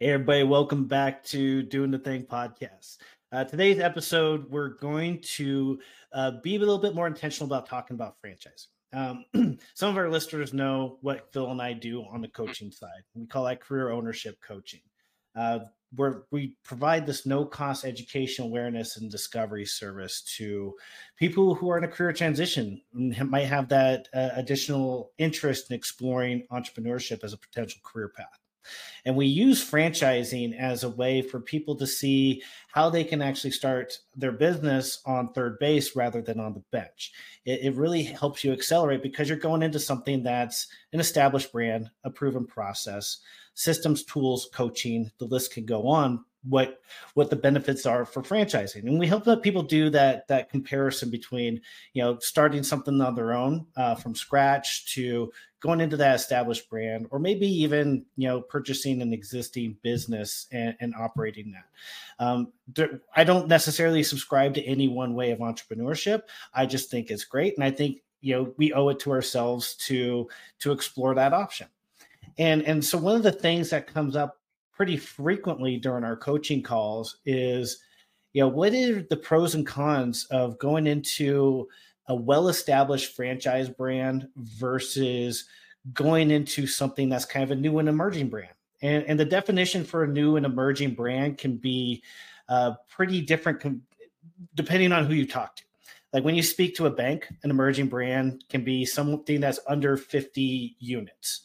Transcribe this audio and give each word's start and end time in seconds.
Hey, 0.00 0.10
everybody, 0.10 0.44
welcome 0.44 0.84
back 0.84 1.24
to 1.24 1.60
Doing 1.64 1.90
the 1.90 1.98
Thing 1.98 2.22
podcast. 2.22 2.98
Uh, 3.32 3.42
today's 3.42 3.80
episode, 3.80 4.48
we're 4.48 4.76
going 4.76 5.20
to 5.22 5.80
uh, 6.12 6.34
be 6.40 6.54
a 6.54 6.58
little 6.60 6.78
bit 6.78 6.94
more 6.94 7.08
intentional 7.08 7.52
about 7.52 7.68
talking 7.68 7.96
about 7.96 8.14
franchising. 8.24 8.68
Um, 8.92 9.24
some 9.74 9.90
of 9.90 9.96
our 9.96 10.08
listeners 10.08 10.54
know 10.54 10.98
what 11.00 11.32
Phil 11.32 11.50
and 11.50 11.60
I 11.60 11.72
do 11.72 12.04
on 12.12 12.20
the 12.20 12.28
coaching 12.28 12.70
side. 12.70 13.02
We 13.16 13.26
call 13.26 13.46
that 13.46 13.60
career 13.60 13.90
ownership 13.90 14.40
coaching. 14.40 14.82
Uh, 15.34 15.58
where 15.96 16.26
we 16.30 16.54
provide 16.62 17.04
this 17.04 17.26
no 17.26 17.44
cost 17.44 17.84
education 17.84 18.44
awareness 18.44 18.98
and 18.98 19.10
discovery 19.10 19.66
service 19.66 20.22
to 20.36 20.76
people 21.16 21.56
who 21.56 21.70
are 21.70 21.78
in 21.78 21.82
a 21.82 21.88
career 21.88 22.12
transition 22.12 22.80
and 22.94 23.28
might 23.28 23.46
have 23.46 23.68
that 23.70 24.06
uh, 24.14 24.28
additional 24.34 25.10
interest 25.18 25.72
in 25.72 25.76
exploring 25.76 26.46
entrepreneurship 26.52 27.24
as 27.24 27.32
a 27.32 27.38
potential 27.38 27.80
career 27.82 28.12
path. 28.16 28.38
And 29.04 29.16
we 29.16 29.26
use 29.26 29.64
franchising 29.64 30.58
as 30.58 30.84
a 30.84 30.90
way 30.90 31.22
for 31.22 31.40
people 31.40 31.76
to 31.76 31.86
see 31.86 32.42
how 32.68 32.90
they 32.90 33.04
can 33.04 33.22
actually 33.22 33.52
start 33.52 33.98
their 34.14 34.32
business 34.32 35.00
on 35.06 35.32
third 35.32 35.58
base 35.58 35.96
rather 35.96 36.20
than 36.20 36.40
on 36.40 36.54
the 36.54 36.62
bench. 36.70 37.12
It, 37.44 37.60
it, 37.62 37.74
really 37.76 38.02
helps 38.02 38.44
you 38.44 38.52
accelerate 38.52 39.02
because 39.02 39.28
you're 39.28 39.38
going 39.38 39.62
into 39.62 39.78
something 39.78 40.22
that's 40.22 40.68
an 40.92 41.00
established 41.00 41.52
brand, 41.52 41.90
a 42.04 42.10
proven 42.10 42.46
process, 42.46 43.18
systems, 43.54 44.04
tools, 44.04 44.48
coaching, 44.52 45.10
the 45.18 45.24
list 45.24 45.52
can 45.52 45.64
go 45.64 45.88
on 45.88 46.24
what 46.48 46.80
what 47.14 47.30
the 47.30 47.36
benefits 47.36 47.86
are 47.86 48.04
for 48.04 48.22
franchising. 48.22 48.84
And 48.86 48.98
we 48.98 49.06
help 49.06 49.26
let 49.26 49.42
people 49.42 49.62
do 49.62 49.90
that 49.90 50.26
that 50.28 50.50
comparison 50.50 51.10
between 51.10 51.60
you 51.92 52.02
know 52.02 52.18
starting 52.20 52.62
something 52.62 53.00
on 53.00 53.14
their 53.14 53.32
own 53.32 53.66
uh, 53.76 53.94
from 53.94 54.14
scratch 54.14 54.92
to 54.94 55.30
going 55.60 55.80
into 55.80 55.96
that 55.96 56.14
established 56.14 56.70
brand 56.70 57.08
or 57.10 57.18
maybe 57.18 57.46
even 57.46 58.04
you 58.16 58.28
know 58.28 58.40
purchasing 58.40 59.02
an 59.02 59.12
existing 59.12 59.76
business 59.82 60.46
and, 60.52 60.76
and 60.80 60.94
operating 60.94 61.52
that. 61.52 62.24
Um, 62.24 62.52
there, 62.74 63.00
i 63.14 63.24
don't 63.24 63.48
necessarily 63.48 64.02
subscribe 64.02 64.54
to 64.54 64.64
any 64.64 64.88
one 64.88 65.14
way 65.14 65.30
of 65.30 65.40
entrepreneurship. 65.40 66.22
I 66.54 66.66
just 66.66 66.90
think 66.90 67.10
it's 67.10 67.24
great. 67.24 67.56
And 67.56 67.64
i 67.64 67.70
think 67.70 68.02
you 68.20 68.34
know 68.34 68.54
we 68.56 68.72
owe 68.72 68.88
it 68.88 69.00
to 69.00 69.12
ourselves 69.12 69.74
to 69.86 70.28
to 70.60 70.72
explore 70.72 71.14
that 71.14 71.32
option. 71.32 71.68
And 72.38 72.62
and 72.62 72.84
so 72.84 72.98
one 72.98 73.16
of 73.16 73.22
the 73.22 73.32
things 73.32 73.70
that 73.70 73.92
comes 73.92 74.16
up 74.16 74.38
pretty 74.78 74.96
frequently 74.96 75.76
during 75.76 76.04
our 76.04 76.16
coaching 76.16 76.62
calls 76.62 77.18
is 77.26 77.80
you 78.32 78.40
know 78.40 78.46
what 78.48 78.72
are 78.72 79.02
the 79.02 79.16
pros 79.16 79.56
and 79.56 79.66
cons 79.66 80.24
of 80.30 80.56
going 80.60 80.86
into 80.86 81.68
a 82.06 82.14
well-established 82.14 83.14
franchise 83.16 83.68
brand 83.68 84.28
versus 84.36 85.46
going 85.92 86.30
into 86.30 86.64
something 86.66 87.08
that's 87.08 87.24
kind 87.24 87.42
of 87.42 87.50
a 87.50 87.60
new 87.60 87.80
and 87.80 87.88
emerging 87.88 88.28
brand? 88.28 88.54
And, 88.80 89.02
and 89.04 89.18
the 89.18 89.24
definition 89.24 89.82
for 89.82 90.04
a 90.04 90.08
new 90.08 90.36
and 90.36 90.46
emerging 90.46 90.94
brand 90.94 91.38
can 91.38 91.56
be 91.56 92.04
uh, 92.48 92.74
pretty 92.88 93.20
different 93.20 93.58
com- 93.58 93.82
depending 94.54 94.92
on 94.92 95.06
who 95.06 95.14
you 95.14 95.26
talk 95.26 95.56
to. 95.56 95.64
Like 96.12 96.22
when 96.22 96.36
you 96.36 96.42
speak 96.44 96.76
to 96.76 96.86
a 96.86 96.90
bank 96.90 97.26
an 97.42 97.50
emerging 97.50 97.88
brand 97.88 98.44
can 98.48 98.62
be 98.62 98.84
something 98.84 99.40
that's 99.40 99.58
under 99.66 99.96
50 99.96 100.76
units. 100.78 101.40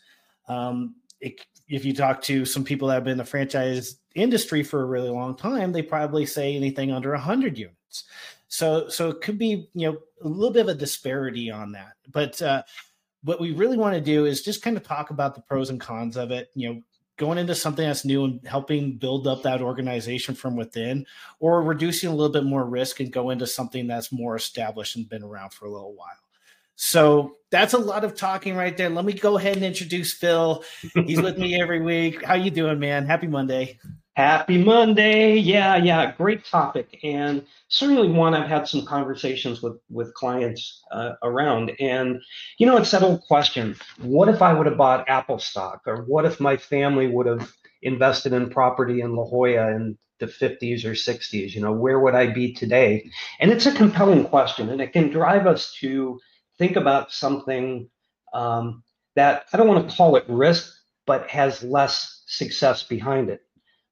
Um, 0.47 0.95
it, 1.19 1.43
if 1.73 1.83
you 1.83 1.93
talk 1.93 2.21
to 2.21 2.45
some 2.45 2.63
people 2.63 2.87
that 2.87 2.93
have 2.93 3.03
been 3.03 3.13
in 3.13 3.17
the 3.17 3.25
franchise 3.25 3.97
industry 4.13 4.61
for 4.61 4.83
a 4.83 4.85
really 4.85 5.09
long 5.09 5.35
time, 5.35 5.71
they 5.71 5.81
probably 5.81 6.23
say 6.23 6.55
anything 6.55 6.91
under 6.91 7.09
100 7.11 7.57
units. 7.57 8.03
So, 8.47 8.87
so 8.89 9.09
it 9.09 9.21
could 9.21 9.39
be 9.39 9.67
you 9.73 9.91
know 9.91 9.97
a 10.21 10.27
little 10.27 10.53
bit 10.53 10.61
of 10.61 10.67
a 10.67 10.75
disparity 10.75 11.49
on 11.49 11.71
that. 11.71 11.93
But 12.11 12.39
uh, 12.43 12.61
what 13.23 13.41
we 13.41 13.51
really 13.51 13.77
want 13.77 13.95
to 13.95 14.01
do 14.01 14.25
is 14.25 14.43
just 14.43 14.61
kind 14.61 14.77
of 14.77 14.83
talk 14.83 15.09
about 15.09 15.33
the 15.33 15.41
pros 15.41 15.71
and 15.71 15.81
cons 15.81 16.15
of 16.15 16.29
it. 16.29 16.51
You 16.53 16.69
know, 16.69 16.81
going 17.17 17.39
into 17.39 17.55
something 17.55 17.87
that's 17.87 18.05
new 18.05 18.23
and 18.25 18.47
helping 18.47 18.97
build 18.97 19.25
up 19.25 19.41
that 19.41 19.63
organization 19.63 20.35
from 20.35 20.55
within, 20.55 21.07
or 21.39 21.63
reducing 21.63 22.09
a 22.09 22.15
little 22.15 22.31
bit 22.31 22.43
more 22.43 22.65
risk 22.65 22.99
and 22.99 23.11
go 23.11 23.31
into 23.31 23.47
something 23.47 23.87
that's 23.87 24.11
more 24.11 24.35
established 24.35 24.95
and 24.95 25.09
been 25.09 25.23
around 25.23 25.53
for 25.53 25.65
a 25.65 25.71
little 25.71 25.95
while. 25.95 26.22
So 26.75 27.35
that's 27.51 27.73
a 27.73 27.77
lot 27.77 28.03
of 28.03 28.15
talking 28.15 28.55
right 28.55 28.75
there. 28.75 28.89
Let 28.89 29.05
me 29.05 29.13
go 29.13 29.37
ahead 29.37 29.55
and 29.55 29.65
introduce 29.65 30.13
Phil. 30.13 30.63
He's 31.05 31.21
with 31.21 31.37
me 31.37 31.61
every 31.61 31.81
week. 31.81 32.23
How 32.23 32.33
you 32.33 32.49
doing, 32.51 32.79
man? 32.79 33.05
Happy 33.05 33.27
Monday. 33.27 33.79
Happy 34.15 34.63
Monday. 34.63 35.35
Yeah, 35.37 35.75
yeah, 35.75 36.11
great 36.15 36.45
topic. 36.45 36.99
And 37.03 37.43
certainly 37.67 38.09
one 38.09 38.35
I've 38.35 38.49
had 38.49 38.67
some 38.67 38.85
conversations 38.85 39.63
with 39.63 39.77
with 39.89 40.13
clients 40.13 40.83
uh, 40.91 41.13
around. 41.23 41.71
And 41.79 42.21
you 42.59 42.67
know, 42.67 42.77
it's 42.77 42.91
that 42.91 43.01
old 43.01 43.21
question: 43.21 43.75
What 43.99 44.29
if 44.29 44.41
I 44.41 44.53
would 44.53 44.67
have 44.67 44.77
bought 44.77 45.09
Apple 45.09 45.39
stock, 45.39 45.81
or 45.87 46.03
what 46.03 46.25
if 46.25 46.39
my 46.39 46.57
family 46.57 47.07
would 47.07 47.25
have 47.25 47.51
invested 47.81 48.33
in 48.33 48.51
property 48.51 49.01
in 49.01 49.15
La 49.15 49.25
Jolla 49.25 49.71
in 49.71 49.97
the 50.19 50.27
50s 50.27 50.85
or 50.85 50.91
60s? 50.91 51.55
You 51.55 51.61
know, 51.61 51.73
where 51.73 51.99
would 51.99 52.13
I 52.13 52.27
be 52.27 52.53
today? 52.53 53.09
And 53.39 53.51
it's 53.51 53.65
a 53.65 53.73
compelling 53.73 54.25
question, 54.25 54.69
and 54.69 54.79
it 54.79 54.93
can 54.93 55.09
drive 55.09 55.47
us 55.47 55.75
to 55.79 56.19
think 56.57 56.75
about 56.75 57.11
something 57.11 57.89
um, 58.33 58.83
that 59.15 59.45
I 59.53 59.57
don't 59.57 59.67
want 59.67 59.89
to 59.89 59.95
call 59.95 60.15
it 60.15 60.25
risk, 60.27 60.73
but 61.05 61.29
has 61.29 61.63
less 61.63 62.23
success 62.27 62.83
behind 62.83 63.29
it. 63.29 63.41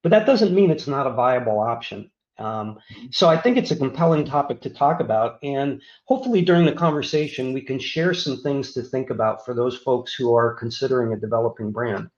But 0.02 0.10
that 0.10 0.26
doesn't 0.26 0.54
mean 0.54 0.70
it's 0.70 0.88
not 0.88 1.06
a 1.06 1.12
viable 1.12 1.60
option. 1.60 2.10
Um, 2.38 2.78
so 3.10 3.28
I 3.28 3.36
think 3.36 3.56
it's 3.56 3.70
a 3.70 3.76
compelling 3.76 4.24
topic 4.24 4.60
to 4.62 4.70
talk 4.70 5.00
about. 5.00 5.38
And 5.42 5.80
hopefully 6.06 6.42
during 6.42 6.66
the 6.66 6.72
conversation, 6.72 7.52
we 7.52 7.60
can 7.60 7.78
share 7.78 8.14
some 8.14 8.42
things 8.42 8.72
to 8.72 8.82
think 8.82 9.10
about 9.10 9.44
for 9.44 9.54
those 9.54 9.76
folks 9.76 10.14
who 10.14 10.34
are 10.34 10.54
considering 10.54 11.12
a 11.12 11.20
developing 11.20 11.70
brand. 11.70 12.08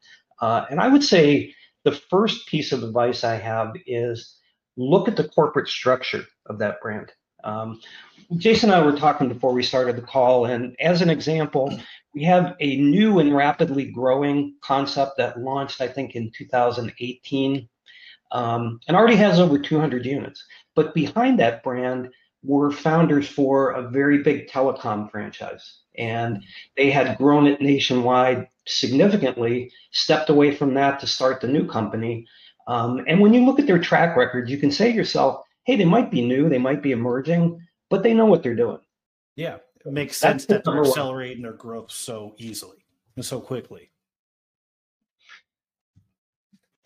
Uh, 0.41 0.65
and 0.71 0.81
I 0.81 0.89
would 0.89 1.05
say 1.05 1.55
the 1.85 1.93
first 1.93 2.47
piece 2.47 2.73
of 2.73 2.83
advice 2.83 3.25
I 3.25 3.37
have 3.37 3.75
is 3.87 4.39
look 4.77 5.09
at 5.09 5.17
the 5.17 5.29
corporate 5.29 5.69
structure 5.69 6.25
of 6.47 6.59
that 6.59 6.81
brand. 6.81 7.13
Um, 7.43 7.81
Jason 8.37 8.71
and 8.71 8.81
I 8.81 8.85
were 8.85 8.97
talking 8.97 9.29
before 9.29 9.53
we 9.53 9.63
started 9.63 9.97
the 9.97 10.03
call, 10.03 10.47
and 10.47 10.77
as 10.81 11.03
an 11.03 11.11
example, 11.11 11.79
we 12.15 12.25
have 12.25 12.55
a 12.61 12.77
new 12.77 13.19
and 13.19 13.35
rapidly 13.35 13.91
growing 13.91 14.55
concept 14.63 15.19
that 15.19 15.41
launched, 15.41 15.81
I 15.81 15.89
think, 15.89 16.15
in 16.15 16.31
2018, 16.37 17.69
um, 18.33 18.81
and 18.89 18.97
already 18.97 19.17
has 19.17 19.41
over 19.41 19.59
200 19.59 20.07
units. 20.07 20.45
But 20.75 20.95
behind 20.95 21.39
that 21.39 21.63
brand 21.63 22.11
were 22.43 22.71
founders 22.71 23.29
for 23.29 23.71
a 23.73 23.89
very 23.89 24.23
big 24.23 24.49
telecom 24.49 25.11
franchise, 25.11 25.81
and 25.97 26.43
they 26.77 26.91
had 26.91 27.19
grown 27.19 27.47
it 27.47 27.61
nationwide 27.61 28.49
significantly, 28.67 29.73
stepped 29.93 30.31
away 30.31 30.55
from 30.55 30.75
that 30.75 31.01
to 31.01 31.07
start 31.07 31.41
the 31.41 31.49
new 31.49 31.67
company. 31.67 32.27
Um, 32.67 33.05
and 33.07 33.21
when 33.21 33.35
you 33.35 33.45
look 33.45 33.59
at 33.59 33.67
their 33.67 33.79
track 33.79 34.17
record, 34.17 34.49
you 34.49 34.59
can 34.59 34.71
say 34.71 34.91
to 34.91 34.97
yourself, 34.97 35.45
hey, 35.65 35.77
they 35.77 35.85
might 35.85 36.11
be 36.11 36.27
new, 36.27 36.49
they 36.49 36.59
might 36.59 36.83
be 36.83 36.93
emerging, 36.93 37.61
but 37.95 38.03
they 38.03 38.15
know 38.15 38.27
what 38.27 38.43
they're 38.43 38.57
doing. 38.57 38.81
Yeah, 39.37 39.59
it 39.85 39.93
makes 39.93 40.17
sense 40.17 40.47
That's 40.47 40.65
that 40.65 40.71
they're 40.73 40.85
accelerating 40.85 41.43
their 41.43 41.53
growth 41.53 41.93
so 41.93 42.35
easily 42.39 42.85
and 43.15 43.25
so 43.25 43.41
quickly. 43.41 43.91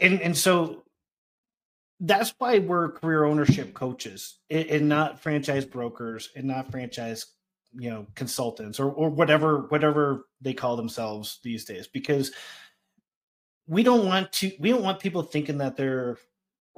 And 0.00 0.20
and 0.20 0.36
so 0.36 0.84
that's 2.00 2.34
why 2.38 2.58
we're 2.58 2.92
career 2.92 3.24
ownership 3.24 3.72
coaches 3.74 4.38
and 4.50 4.88
not 4.88 5.20
franchise 5.20 5.64
brokers 5.64 6.30
and 6.36 6.46
not 6.46 6.70
franchise 6.70 7.26
you 7.72 7.90
know 7.90 8.06
consultants 8.14 8.78
or, 8.78 8.90
or 8.90 9.10
whatever 9.10 9.62
whatever 9.69 10.26
they 10.40 10.54
call 10.54 10.76
themselves 10.76 11.40
these 11.42 11.64
days 11.64 11.88
because 11.88 12.32
we 13.66 13.82
don't 13.82 14.06
want 14.06 14.30
to 14.32 14.52
we 14.60 14.70
don't 14.70 14.84
want 14.84 15.00
people 15.00 15.22
thinking 15.22 15.58
that 15.58 15.76
they're 15.76 16.16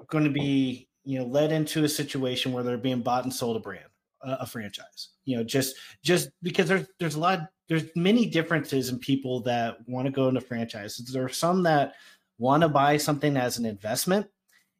going 0.08 0.24
to 0.24 0.30
be 0.30 0.88
you 1.04 1.18
know 1.18 1.26
led 1.26 1.52
into 1.52 1.84
a 1.84 1.88
situation 1.88 2.52
where 2.52 2.62
they're 2.62 2.78
being 2.78 3.02
bought 3.02 3.24
and 3.24 3.32
sold 3.32 3.56
a 3.56 3.60
brand 3.60 3.89
a, 4.22 4.38
a 4.40 4.46
franchise 4.46 5.10
you 5.24 5.36
know 5.36 5.44
just 5.44 5.76
just 6.02 6.30
because 6.42 6.68
there's 6.68 6.86
there's 6.98 7.14
a 7.14 7.20
lot 7.20 7.40
there's 7.68 7.84
many 7.94 8.26
differences 8.26 8.88
in 8.88 8.98
people 8.98 9.40
that 9.40 9.76
want 9.86 10.06
to 10.06 10.12
go 10.12 10.28
into 10.28 10.40
franchises 10.40 11.12
there 11.12 11.24
are 11.24 11.28
some 11.28 11.62
that 11.62 11.94
want 12.38 12.62
to 12.62 12.68
buy 12.68 12.96
something 12.96 13.36
as 13.36 13.58
an 13.58 13.66
investment 13.66 14.26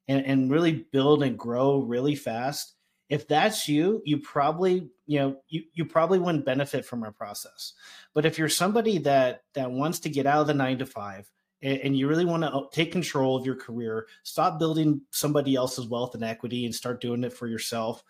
and, 0.08 0.24
and 0.24 0.50
really 0.50 0.86
build 0.92 1.22
and 1.22 1.38
grow 1.38 1.80
really 1.80 2.14
fast 2.14 2.74
if 3.08 3.26
that's 3.28 3.68
you 3.68 4.02
you 4.04 4.18
probably 4.18 4.88
you 5.06 5.18
know 5.18 5.36
you, 5.48 5.62
you 5.74 5.84
probably 5.84 6.18
wouldn't 6.18 6.44
benefit 6.44 6.84
from 6.84 7.02
our 7.02 7.12
process 7.12 7.74
but 8.14 8.24
if 8.24 8.38
you're 8.38 8.48
somebody 8.48 8.98
that 8.98 9.42
that 9.54 9.70
wants 9.70 10.00
to 10.00 10.08
get 10.08 10.26
out 10.26 10.40
of 10.40 10.46
the 10.46 10.54
nine 10.54 10.78
to 10.78 10.86
five 10.86 11.30
and 11.62 11.96
you 11.96 12.08
really 12.08 12.24
want 12.24 12.42
to 12.42 12.50
uh, 12.50 12.62
take 12.72 12.92
control 12.92 13.36
of 13.36 13.44
your 13.44 13.54
career, 13.54 14.06
stop 14.22 14.58
building 14.58 15.02
somebody 15.10 15.54
else's 15.54 15.86
wealth 15.86 16.14
and 16.14 16.24
equity 16.24 16.64
and 16.64 16.74
start 16.74 17.00
doing 17.00 17.22
it 17.22 17.32
for 17.32 17.46
yourself. 17.46 18.02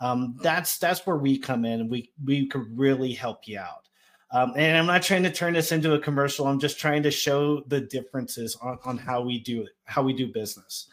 Um, 0.00 0.36
that's 0.42 0.78
that's 0.78 1.06
where 1.06 1.16
we 1.16 1.38
come 1.38 1.64
in 1.64 1.88
we 1.88 2.10
we 2.24 2.46
could 2.46 2.66
really 2.76 3.12
help 3.12 3.46
you 3.46 3.58
out. 3.58 3.88
Um, 4.30 4.52
and 4.56 4.76
I'm 4.76 4.86
not 4.86 5.02
trying 5.02 5.22
to 5.22 5.32
turn 5.32 5.52
this 5.52 5.70
into 5.70 5.94
a 5.94 6.00
commercial. 6.00 6.48
I'm 6.48 6.58
just 6.58 6.78
trying 6.78 7.04
to 7.04 7.10
show 7.10 7.62
the 7.68 7.80
differences 7.80 8.56
on, 8.60 8.78
on 8.84 8.98
how 8.98 9.20
we 9.20 9.38
do 9.38 9.62
it, 9.62 9.70
how 9.84 10.02
we 10.02 10.12
do 10.12 10.32
business. 10.32 10.88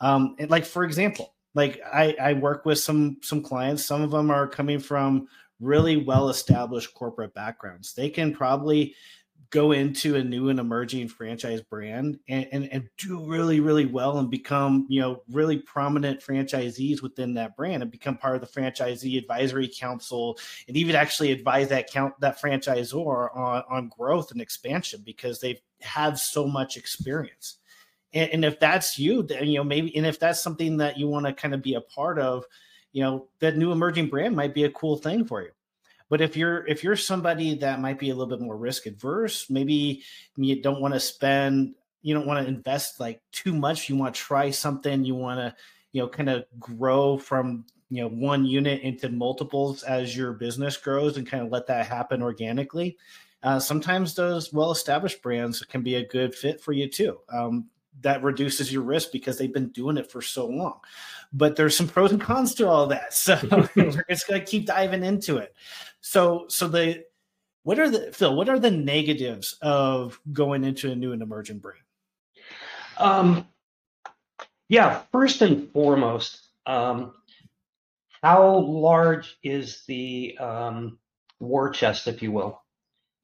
Um, 0.00 0.34
and 0.40 0.50
like 0.50 0.64
for 0.64 0.82
example, 0.82 1.34
like 1.54 1.80
I, 1.84 2.16
I 2.20 2.32
work 2.32 2.64
with 2.64 2.78
some 2.78 3.18
some 3.22 3.42
clients. 3.42 3.84
Some 3.84 4.02
of 4.02 4.10
them 4.10 4.30
are 4.30 4.48
coming 4.48 4.80
from 4.80 5.28
really 5.60 5.96
well 5.96 6.28
established 6.28 6.94
corporate 6.94 7.34
backgrounds. 7.34 7.94
They 7.94 8.10
can 8.10 8.34
probably 8.34 8.96
go 9.52 9.72
into 9.72 10.16
a 10.16 10.24
new 10.24 10.48
and 10.48 10.58
emerging 10.58 11.06
franchise 11.06 11.60
brand 11.60 12.18
and, 12.26 12.48
and, 12.52 12.72
and 12.72 12.88
do 12.96 13.22
really, 13.24 13.60
really 13.60 13.84
well 13.84 14.18
and 14.18 14.30
become, 14.30 14.86
you 14.88 14.98
know, 14.98 15.22
really 15.30 15.58
prominent 15.58 16.20
franchisees 16.20 17.02
within 17.02 17.34
that 17.34 17.54
brand 17.54 17.82
and 17.82 17.92
become 17.92 18.16
part 18.16 18.34
of 18.34 18.40
the 18.40 18.60
franchisee 18.60 19.18
advisory 19.18 19.68
council 19.68 20.38
and 20.66 20.76
even 20.76 20.96
actually 20.96 21.30
advise 21.30 21.68
that 21.68 21.90
count 21.90 22.18
that 22.20 22.40
franchisor 22.40 23.36
on, 23.36 23.62
on 23.70 23.88
growth 23.96 24.32
and 24.32 24.40
expansion 24.40 25.02
because 25.04 25.38
they've 25.38 25.60
had 25.82 26.18
so 26.18 26.46
much 26.46 26.78
experience. 26.78 27.58
And, 28.14 28.30
and 28.30 28.44
if 28.46 28.58
that's 28.58 28.98
you, 28.98 29.22
then 29.22 29.46
you 29.48 29.58
know, 29.58 29.64
maybe 29.64 29.94
and 29.94 30.06
if 30.06 30.18
that's 30.18 30.42
something 30.42 30.78
that 30.78 30.96
you 30.96 31.08
want 31.08 31.26
to 31.26 31.32
kind 31.34 31.52
of 31.52 31.62
be 31.62 31.74
a 31.74 31.82
part 31.82 32.18
of, 32.18 32.46
you 32.92 33.02
know, 33.02 33.28
that 33.40 33.58
new 33.58 33.70
emerging 33.70 34.08
brand 34.08 34.34
might 34.34 34.54
be 34.54 34.64
a 34.64 34.70
cool 34.70 34.96
thing 34.96 35.26
for 35.26 35.42
you 35.42 35.50
but 36.12 36.20
if 36.20 36.36
you're 36.36 36.66
if 36.66 36.84
you're 36.84 36.96
somebody 36.96 37.54
that 37.56 37.80
might 37.80 37.98
be 37.98 38.10
a 38.10 38.14
little 38.14 38.28
bit 38.28 38.44
more 38.44 38.56
risk 38.56 38.84
adverse 38.84 39.48
maybe 39.48 40.02
you 40.36 40.60
don't 40.60 40.82
want 40.82 40.92
to 40.92 41.00
spend 41.00 41.74
you 42.02 42.14
don't 42.14 42.26
want 42.26 42.44
to 42.44 42.52
invest 42.52 43.00
like 43.00 43.22
too 43.30 43.54
much. 43.54 43.88
You 43.88 43.96
want 43.96 44.14
to 44.14 44.20
try 44.20 44.50
something. 44.50 45.04
You 45.04 45.14
want 45.14 45.38
to 45.38 45.54
you 45.92 46.02
know 46.02 46.08
kind 46.08 46.28
of 46.28 46.44
grow 46.58 47.16
from 47.16 47.64
you 47.88 48.02
know 48.02 48.08
one 48.08 48.44
unit 48.44 48.82
into 48.82 49.08
multiples 49.08 49.82
as 49.84 50.16
your 50.16 50.32
business 50.32 50.76
grows 50.76 51.16
and 51.16 51.26
kind 51.26 51.44
of 51.44 51.50
let 51.50 51.66
that 51.68 51.86
happen 51.86 52.22
organically. 52.22 52.98
Uh, 53.42 53.58
sometimes 53.58 54.14
those 54.14 54.52
well 54.52 54.70
established 54.70 55.22
brands 55.22 55.60
can 55.64 55.82
be 55.82 55.96
a 55.96 56.06
good 56.06 56.34
fit 56.34 56.60
for 56.60 56.72
you 56.72 56.88
too. 56.88 57.18
Um, 57.32 57.66
that 58.00 58.22
reduces 58.22 58.72
your 58.72 58.82
risk 58.82 59.12
because 59.12 59.38
they've 59.38 59.52
been 59.52 59.68
doing 59.68 59.96
it 59.96 60.10
for 60.10 60.22
so 60.22 60.46
long. 60.46 60.80
But 61.32 61.56
there's 61.56 61.76
some 61.76 61.88
pros 61.88 62.12
and 62.12 62.20
cons 62.20 62.54
to 62.56 62.68
all 62.68 62.86
that. 62.88 63.14
So 63.14 63.38
we're 63.76 64.04
just 64.08 64.28
gonna 64.28 64.40
keep 64.40 64.66
diving 64.66 65.04
into 65.04 65.36
it. 65.38 65.54
So 66.00 66.46
so 66.48 66.68
the 66.68 67.04
what 67.62 67.78
are 67.78 67.88
the 67.88 68.12
Phil, 68.12 68.34
what 68.34 68.48
are 68.48 68.58
the 68.58 68.70
negatives 68.70 69.56
of 69.62 70.18
going 70.32 70.64
into 70.64 70.90
a 70.90 70.96
new 70.96 71.12
and 71.12 71.22
emerging 71.22 71.58
brand? 71.58 71.78
Um 72.98 73.46
yeah, 74.68 75.02
first 75.12 75.42
and 75.42 75.70
foremost, 75.72 76.48
um, 76.64 77.12
how 78.22 78.60
large 78.60 79.36
is 79.42 79.82
the 79.86 80.38
um, 80.38 80.98
war 81.40 81.68
chest, 81.68 82.08
if 82.08 82.22
you 82.22 82.32
will? 82.32 82.62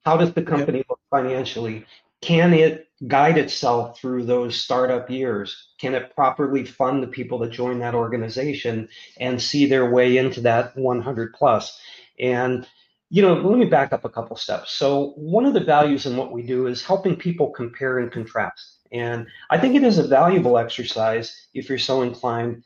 How 0.05 0.15
does 0.15 0.31
the 0.31 0.43
company 0.43 0.79
yep. 0.79 0.87
look 0.89 0.99
financially? 1.09 1.87
can 2.21 2.53
it 2.53 2.88
guide 3.07 3.37
itself 3.37 3.99
through 3.99 4.25
those 4.25 4.59
startup 4.59 5.09
years? 5.09 5.69
Can 5.79 5.95
it 5.95 6.13
properly 6.15 6.65
fund 6.65 7.01
the 7.01 7.07
people 7.07 7.39
that 7.39 7.51
join 7.51 7.79
that 7.79 7.95
organization 7.95 8.89
and 9.19 9.41
see 9.41 9.65
their 9.65 9.89
way 9.89 10.17
into 10.17 10.41
that 10.41 10.75
100 10.77 11.33
plus? 11.33 11.79
And 12.19 12.67
you 13.11 13.23
know, 13.23 13.33
let 13.33 13.57
me 13.57 13.65
back 13.65 13.91
up 13.91 14.05
a 14.05 14.09
couple 14.09 14.35
steps. 14.35 14.71
So, 14.71 15.13
one 15.15 15.45
of 15.45 15.55
the 15.55 15.63
values 15.63 16.05
in 16.05 16.15
what 16.15 16.31
we 16.31 16.43
do 16.43 16.67
is 16.67 16.85
helping 16.85 17.15
people 17.15 17.49
compare 17.49 17.97
and 17.97 18.11
contrast. 18.11 18.77
And 18.91 19.25
I 19.49 19.57
think 19.57 19.75
it 19.75 19.83
is 19.83 19.97
a 19.97 20.07
valuable 20.07 20.59
exercise 20.59 21.35
if 21.55 21.69
you're 21.69 21.79
so 21.79 22.03
inclined 22.03 22.63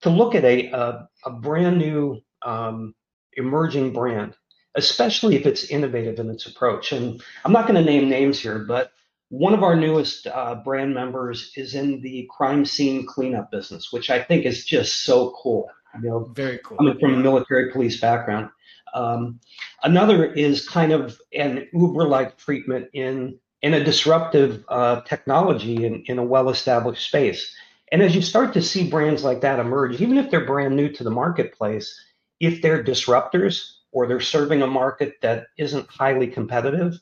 to 0.00 0.08
look 0.08 0.34
at 0.34 0.44
a, 0.44 0.70
a, 0.70 1.08
a 1.26 1.30
brand 1.30 1.76
new 1.76 2.22
um, 2.40 2.94
emerging 3.34 3.92
brand 3.92 4.34
especially 4.74 5.36
if 5.36 5.46
it's 5.46 5.64
innovative 5.64 6.18
in 6.18 6.30
its 6.30 6.46
approach. 6.46 6.92
And 6.92 7.22
I'm 7.44 7.52
not 7.52 7.66
going 7.66 7.82
to 7.82 7.84
name 7.84 8.08
names 8.08 8.40
here, 8.40 8.60
but 8.60 8.92
one 9.32 9.54
of 9.54 9.62
our 9.62 9.74
newest 9.74 10.26
uh, 10.26 10.56
brand 10.56 10.92
members 10.92 11.52
is 11.56 11.74
in 11.74 12.02
the 12.02 12.28
crime 12.30 12.66
scene 12.66 13.06
cleanup 13.06 13.50
business, 13.50 13.90
which 13.90 14.10
I 14.10 14.22
think 14.22 14.44
is 14.44 14.66
just 14.66 15.04
so 15.04 15.34
cool. 15.42 15.70
You 16.02 16.10
know, 16.10 16.18
very 16.34 16.58
cool. 16.62 16.76
Coming 16.76 16.98
from 16.98 17.14
a 17.14 17.16
military 17.16 17.72
police 17.72 17.98
background. 17.98 18.50
Um, 18.92 19.40
another 19.82 20.30
is 20.30 20.68
kind 20.68 20.92
of 20.92 21.18
an 21.32 21.66
Uber-like 21.72 22.36
treatment 22.36 22.90
in 22.92 23.38
in 23.62 23.72
a 23.72 23.82
disruptive 23.82 24.66
uh, 24.68 25.00
technology 25.00 25.86
in, 25.86 26.02
in 26.06 26.18
a 26.18 26.24
well-established 26.24 27.06
space. 27.06 27.56
And 27.90 28.02
as 28.02 28.14
you 28.14 28.20
start 28.20 28.52
to 28.52 28.60
see 28.60 28.90
brands 28.90 29.24
like 29.24 29.40
that 29.40 29.60
emerge, 29.60 29.98
even 30.02 30.18
if 30.18 30.30
they're 30.30 30.44
brand 30.44 30.76
new 30.76 30.90
to 30.90 31.04
the 31.04 31.10
marketplace, 31.10 31.98
if 32.38 32.60
they're 32.60 32.84
disruptors, 32.84 33.62
or 33.92 34.06
they're 34.06 34.20
serving 34.20 34.60
a 34.60 34.66
market 34.66 35.14
that 35.22 35.46
isn't 35.56 35.88
highly 35.88 36.26
competitive, 36.26 36.98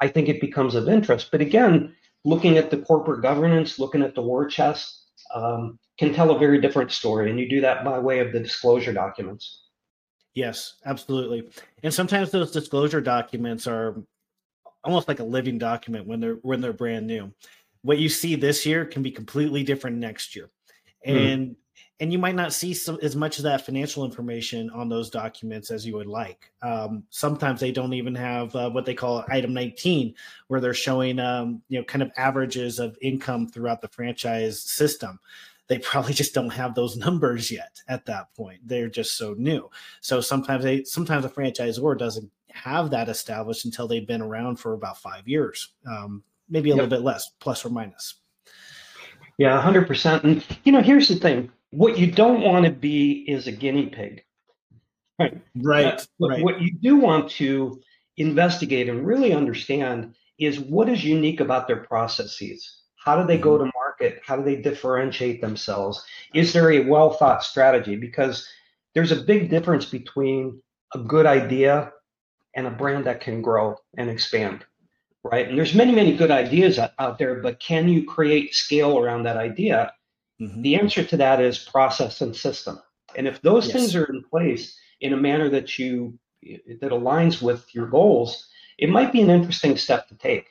I 0.00 0.08
think 0.08 0.28
it 0.28 0.40
becomes 0.40 0.74
of 0.74 0.88
interest. 0.88 1.30
But 1.30 1.40
again, 1.40 1.94
looking 2.24 2.56
at 2.56 2.70
the 2.70 2.78
corporate 2.78 3.22
governance, 3.22 3.78
looking 3.78 4.02
at 4.02 4.14
the 4.14 4.22
war 4.22 4.46
chest, 4.46 5.10
um, 5.34 5.78
can 5.98 6.12
tell 6.12 6.30
a 6.30 6.38
very 6.38 6.60
different 6.60 6.90
story. 6.90 7.30
And 7.30 7.38
you 7.38 7.48
do 7.48 7.60
that 7.60 7.84
by 7.84 7.98
way 7.98 8.20
of 8.20 8.32
the 8.32 8.40
disclosure 8.40 8.92
documents. 8.92 9.62
Yes, 10.34 10.74
absolutely. 10.84 11.48
And 11.82 11.94
sometimes 11.94 12.30
those 12.30 12.50
disclosure 12.50 13.00
documents 13.00 13.66
are 13.66 14.02
almost 14.82 15.06
like 15.06 15.20
a 15.20 15.24
living 15.24 15.58
document 15.58 16.06
when 16.06 16.20
they're 16.20 16.34
when 16.42 16.60
they're 16.60 16.72
brand 16.72 17.06
new. 17.06 17.32
What 17.82 17.98
you 17.98 18.08
see 18.08 18.34
this 18.34 18.66
year 18.66 18.84
can 18.84 19.02
be 19.02 19.10
completely 19.10 19.62
different 19.62 19.98
next 19.98 20.34
year. 20.34 20.50
Hmm. 21.04 21.16
And 21.16 21.56
and 22.00 22.12
you 22.12 22.18
might 22.18 22.34
not 22.34 22.52
see 22.52 22.74
some, 22.74 22.98
as 23.02 23.14
much 23.14 23.38
of 23.38 23.44
that 23.44 23.64
financial 23.64 24.04
information 24.04 24.68
on 24.70 24.88
those 24.88 25.10
documents 25.10 25.70
as 25.70 25.86
you 25.86 25.94
would 25.94 26.08
like. 26.08 26.50
Um, 26.60 27.04
sometimes 27.10 27.60
they 27.60 27.70
don't 27.70 27.92
even 27.92 28.14
have 28.16 28.54
uh, 28.56 28.70
what 28.70 28.84
they 28.84 28.94
call 28.94 29.24
item 29.28 29.54
19, 29.54 30.14
where 30.48 30.60
they're 30.60 30.74
showing 30.74 31.20
um, 31.20 31.62
you 31.68 31.78
know 31.78 31.84
kind 31.84 32.02
of 32.02 32.10
averages 32.16 32.78
of 32.78 32.98
income 33.00 33.48
throughout 33.48 33.80
the 33.80 33.88
franchise 33.88 34.60
system. 34.60 35.20
They 35.68 35.78
probably 35.80 36.14
just 36.14 36.34
don't 36.34 36.50
have 36.50 36.74
those 36.74 36.96
numbers 36.96 37.50
yet 37.50 37.80
at 37.88 38.06
that 38.06 38.34
point. 38.34 38.60
They're 38.66 38.90
just 38.90 39.16
so 39.16 39.34
new. 39.38 39.70
So 40.00 40.20
sometimes 40.20 40.64
they 40.64 40.84
sometimes 40.84 41.24
a 41.24 41.30
franchisor 41.30 41.96
doesn't 41.96 42.30
have 42.50 42.90
that 42.90 43.08
established 43.08 43.64
until 43.64 43.86
they've 43.86 44.06
been 44.06 44.22
around 44.22 44.56
for 44.56 44.74
about 44.74 44.98
five 44.98 45.28
years, 45.28 45.74
um, 45.88 46.22
maybe 46.48 46.70
a 46.70 46.74
yep. 46.74 46.82
little 46.82 46.98
bit 46.98 47.04
less, 47.04 47.30
plus 47.40 47.64
or 47.64 47.70
minus. 47.70 48.14
Yeah, 49.38 49.60
100%. 49.60 50.22
And, 50.22 50.44
you 50.62 50.70
know, 50.70 50.80
here's 50.80 51.08
the 51.08 51.16
thing 51.16 51.50
what 51.74 51.98
you 51.98 52.10
don't 52.10 52.42
want 52.42 52.64
to 52.64 52.70
be 52.70 53.24
is 53.26 53.46
a 53.46 53.52
guinea 53.52 53.86
pig. 53.86 54.22
Right. 55.18 55.40
Right. 55.56 56.00
Uh, 56.00 56.28
right. 56.28 56.42
What 56.42 56.60
you 56.60 56.72
do 56.80 56.96
want 56.96 57.30
to 57.32 57.80
investigate 58.16 58.88
and 58.88 59.06
really 59.06 59.32
understand 59.32 60.14
is 60.38 60.60
what 60.60 60.88
is 60.88 61.04
unique 61.04 61.40
about 61.40 61.66
their 61.66 61.84
processes. 61.84 62.82
How 62.96 63.20
do 63.20 63.26
they 63.26 63.38
go 63.38 63.58
mm-hmm. 63.58 63.66
to 63.66 63.72
market? 63.74 64.22
How 64.24 64.36
do 64.36 64.44
they 64.44 64.56
differentiate 64.56 65.40
themselves? 65.40 66.04
Is 66.32 66.52
there 66.52 66.70
a 66.72 66.80
well 66.80 67.10
thought 67.10 67.44
strategy? 67.44 67.96
Because 67.96 68.48
there's 68.94 69.12
a 69.12 69.16
big 69.16 69.50
difference 69.50 69.84
between 69.84 70.62
a 70.94 70.98
good 70.98 71.26
idea 71.26 71.92
and 72.54 72.66
a 72.66 72.70
brand 72.70 73.06
that 73.06 73.20
can 73.20 73.42
grow 73.42 73.76
and 73.96 74.08
expand 74.08 74.64
right 75.24 75.48
and 75.48 75.58
there's 75.58 75.74
many 75.74 75.92
many 75.92 76.16
good 76.16 76.30
ideas 76.30 76.78
out 76.78 77.18
there 77.18 77.40
but 77.40 77.58
can 77.58 77.88
you 77.88 78.04
create 78.04 78.54
scale 78.54 78.98
around 78.98 79.24
that 79.24 79.36
idea 79.36 79.92
Mm-hmm. 80.40 80.62
The 80.62 80.76
answer 80.76 81.04
to 81.04 81.16
that 81.16 81.40
is 81.40 81.58
process 81.58 82.20
and 82.20 82.34
system. 82.34 82.80
And 83.16 83.26
if 83.28 83.40
those 83.42 83.66
yes. 83.66 83.76
things 83.76 83.96
are 83.96 84.04
in 84.04 84.22
place 84.24 84.76
in 85.00 85.12
a 85.12 85.16
manner 85.16 85.48
that 85.50 85.78
you 85.78 86.18
that 86.42 86.90
aligns 86.90 87.40
with 87.40 87.74
your 87.74 87.86
goals, 87.86 88.48
it 88.78 88.90
might 88.90 89.12
be 89.12 89.22
an 89.22 89.30
interesting 89.30 89.76
step 89.76 90.08
to 90.08 90.14
take. 90.16 90.48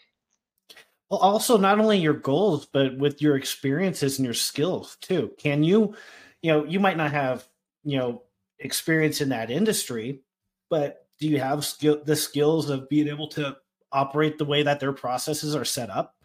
Well, 1.09 1.19
also 1.19 1.57
not 1.57 1.79
only 1.79 1.99
your 1.99 2.13
goals, 2.13 2.65
but 2.65 2.97
with 2.97 3.21
your 3.21 3.35
experiences 3.35 4.17
and 4.17 4.25
your 4.25 4.33
skills 4.33 4.97
too. 5.01 5.31
Can 5.37 5.63
you, 5.63 5.95
you 6.41 6.51
know, 6.51 6.65
you 6.65 6.79
might 6.79 6.97
not 6.97 7.11
have, 7.11 7.47
you 7.83 7.97
know, 7.97 8.23
experience 8.57 9.21
in 9.21 9.29
that 9.29 9.51
industry, 9.51 10.21
but 10.69 11.05
do 11.19 11.27
you 11.27 11.39
have 11.39 11.65
skill 11.65 12.01
the 12.03 12.15
skills 12.15 12.69
of 12.69 12.89
being 12.89 13.07
able 13.07 13.27
to 13.29 13.55
operate 13.91 14.37
the 14.37 14.45
way 14.45 14.63
that 14.63 14.79
their 14.79 14.93
processes 14.93 15.55
are 15.55 15.65
set 15.65 15.89
up? 15.89 16.15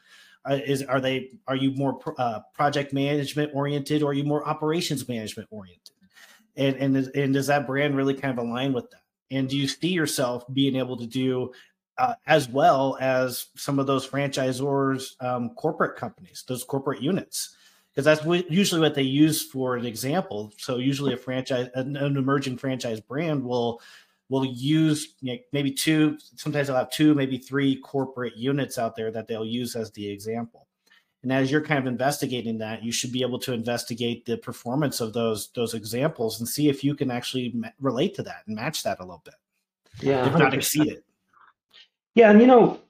Uh, 0.49 0.59
is 0.67 0.83
are 0.85 1.01
they 1.01 1.31
are 1.47 1.57
you 1.57 1.73
more 1.73 1.99
uh, 2.19 2.41
project 2.55 2.93
management 2.93 3.51
oriented 3.55 4.03
or 4.03 4.11
are 4.11 4.15
you 4.15 4.25
more 4.25 4.47
operations 4.49 5.09
management 5.09 5.49
oriented? 5.51 5.95
And 6.57 6.77
and 6.77 6.97
and 7.15 7.35
does 7.35 7.49
that 7.49 7.67
brand 7.67 7.97
really 7.97 8.15
kind 8.15 8.39
of 8.39 8.45
align 8.45 8.73
with 8.73 8.91
that? 8.91 9.03
And 9.31 9.49
do 9.49 9.57
you 9.57 9.69
see 9.69 9.89
yourself 9.89 10.45
being 10.53 10.77
able 10.77 10.97
to 10.97 11.07
do 11.07 11.53
uh, 11.99 12.15
as 12.27 12.49
well 12.49 12.97
as 13.01 13.47
some 13.57 13.79
of 13.79 13.87
those 13.87 14.07
franchisors 14.07 15.21
um, 15.23 15.51
corporate 15.51 15.97
companies 15.97 16.45
those 16.47 16.65
corporate 16.65 17.03
units? 17.03 17.57
Because 17.91 18.05
that's 18.05 18.25
usually 18.49 18.81
what 18.81 18.95
they 18.95 19.03
use 19.03 19.43
for 19.43 19.77
an 19.77 19.85
example. 19.85 20.53
So 20.59 20.77
usually 20.77 21.15
a 21.15 21.17
franchise 21.17 21.69
an, 21.75 21.97
an 21.97 22.17
emerging 22.17 22.59
franchise 22.59 23.01
brand 23.01 23.43
will 23.43 23.81
will 24.29 24.45
use 24.45 25.15
you 25.21 25.35
know, 25.35 25.39
maybe 25.53 25.71
two, 25.71 26.19
sometimes 26.37 26.67
they'll 26.67 26.77
have 26.77 26.91
two, 26.91 27.15
maybe 27.15 27.39
three 27.39 27.77
corporate 27.77 28.37
units 28.37 28.79
out 28.79 28.95
there 28.95 29.11
that 29.11 29.27
they'll 29.27 29.45
use 29.45 29.75
as 29.75 29.91
the 29.93 30.09
example. 30.09 30.67
And 31.23 31.33
as 31.33 31.51
you're 31.51 31.63
kind 31.63 31.79
of 31.79 31.87
investigating 31.87 32.59
that, 32.59 32.83
you 32.83 32.93
should 32.93 33.13
be 33.13 33.23
able 33.23 33.41
to 33.41 33.53
investigate 33.53 34.25
the 34.25 34.37
performance 34.37 35.01
of 35.01 35.13
those 35.13 35.51
those 35.53 35.75
examples 35.75 36.39
and 36.39 36.49
see 36.49 36.69
if 36.69 36.85
you 36.85 36.95
can 36.95 37.11
actually 37.11 37.61
relate 37.81 38.15
to 38.15 38.23
that 38.23 38.43
and 38.47 38.55
match 38.55 38.85
that 38.85 39.01
a 39.01 39.03
little 39.03 39.23
bit. 39.25 39.35
Yeah, 40.01 40.27
if 40.27 40.39
not 40.39 40.55
exceed 40.55 40.87
it. 40.87 41.05
Yeah, 42.15 42.31
and 42.31 42.41
you 42.41 42.47
know, 42.47 42.81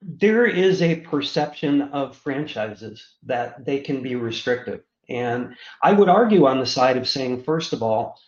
there 0.00 0.46
is 0.46 0.80
a 0.80 0.96
perception 1.00 1.82
of 1.82 2.16
franchises 2.16 3.16
that 3.22 3.64
they 3.64 3.80
can 3.80 4.02
be 4.02 4.14
restrictive. 4.14 4.82
And 5.08 5.54
I 5.82 5.92
would 5.92 6.08
argue 6.08 6.46
on 6.46 6.60
the 6.60 6.66
side 6.66 6.96
of 6.96 7.06
saying, 7.06 7.42
first 7.42 7.74
of 7.74 7.82
all, 7.82 8.18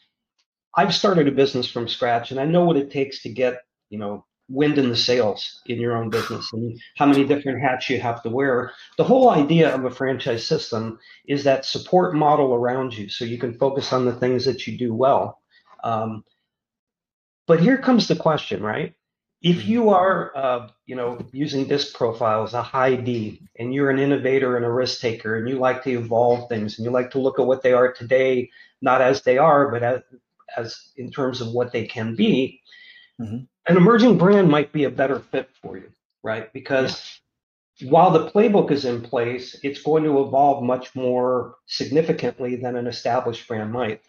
I've 0.76 0.95
started 0.95 1.26
a 1.26 1.33
business 1.33 1.71
from 1.71 1.88
scratch 1.88 2.30
and 2.30 2.40
I 2.40 2.45
know 2.45 2.64
what 2.64 2.76
it 2.76 2.90
takes 2.90 3.23
to 3.23 3.28
get, 3.30 3.62
you 3.90 3.99
know, 3.99 4.25
wind 4.49 4.78
in 4.78 4.88
the 4.88 4.97
sails 4.97 5.61
in 5.66 5.80
your 5.80 5.97
own 5.97 6.09
business 6.09 6.52
and 6.52 6.78
how 6.97 7.06
many 7.06 7.25
different 7.25 7.61
hats 7.61 7.90
you 7.90 8.00
have 8.00 8.23
to 8.23 8.30
wear. 8.30 8.73
The 8.97 9.04
whole 9.04 9.30
idea 9.30 9.75
of 9.75 9.85
a 9.85 9.90
franchise 9.90 10.47
system 10.47 10.99
is 11.26 11.42
that 11.45 11.64
support 11.64 12.14
model 12.14 12.54
around 12.54 12.97
you 12.97 13.09
so 13.09 13.25
you 13.25 13.38
can 13.38 13.59
focus 13.59 13.92
on 13.92 14.04
the 14.04 14.14
things 14.14 14.45
that 14.45 14.66
you 14.66 14.78
do 14.78 14.95
well. 14.95 15.40
Um, 15.83 16.25
but 17.47 17.61
here 17.61 17.78
comes 17.78 18.09
the 18.09 18.16
question, 18.16 18.62
right? 18.62 18.95
If 19.42 19.59
mm-hmm. 19.59 19.71
you 19.71 19.88
are, 19.90 20.37
uh, 20.37 20.68
you 20.87 20.97
know, 20.97 21.18
using 21.33 21.66
disc 21.66 21.95
profiles, 21.95 22.54
a 22.54 22.62
high 22.62 22.97
D, 22.97 23.42
and 23.59 23.73
you're 23.73 23.90
an 23.90 23.99
innovator 23.99 24.56
and 24.56 24.64
a 24.64 24.71
risk 24.71 25.00
taker, 25.00 25.37
and 25.37 25.49
you 25.49 25.59
like 25.59 25.83
to 25.85 25.90
evolve 25.90 26.49
things, 26.49 26.78
and 26.78 26.85
you 26.85 26.90
like 26.90 27.11
to 27.12 27.21
look 27.21 27.38
at 27.38 27.47
what 27.47 27.62
they 27.62 27.73
are 27.73 27.92
today, 27.92 28.50
not 28.80 29.00
as 29.00 29.23
they 29.23 29.38
are, 29.38 29.71
but 29.71 29.83
as, 29.83 30.00
as 30.57 30.91
in 30.97 31.11
terms 31.11 31.41
of 31.41 31.53
what 31.53 31.73
they 31.73 31.87
can 31.87 32.15
be, 32.15 32.61
mm-hmm. 33.21 33.45
an 33.69 33.76
emerging 33.76 34.19
brand 34.19 34.49
might 34.49 34.73
be 34.73 34.85
a 34.85 34.91
better 34.91 35.21
fit 35.21 35.50
for 35.62 35.76
you, 35.76 35.91
right? 36.23 36.53
Because 36.53 37.21
yeah. 37.79 37.91
while 37.91 38.11
the 38.11 38.31
playbook 38.31 38.71
is 38.71 38.85
in 38.85 39.03
place, 39.03 39.59
it's 39.62 39.83
going 39.83 40.05
to 40.05 40.23
evolve 40.23 40.62
much 40.62 40.95
more 40.95 41.57
significantly 41.67 42.57
than 42.57 42.76
an 42.76 42.87
established 42.87 43.47
brand 43.49 43.73
might. 43.73 44.03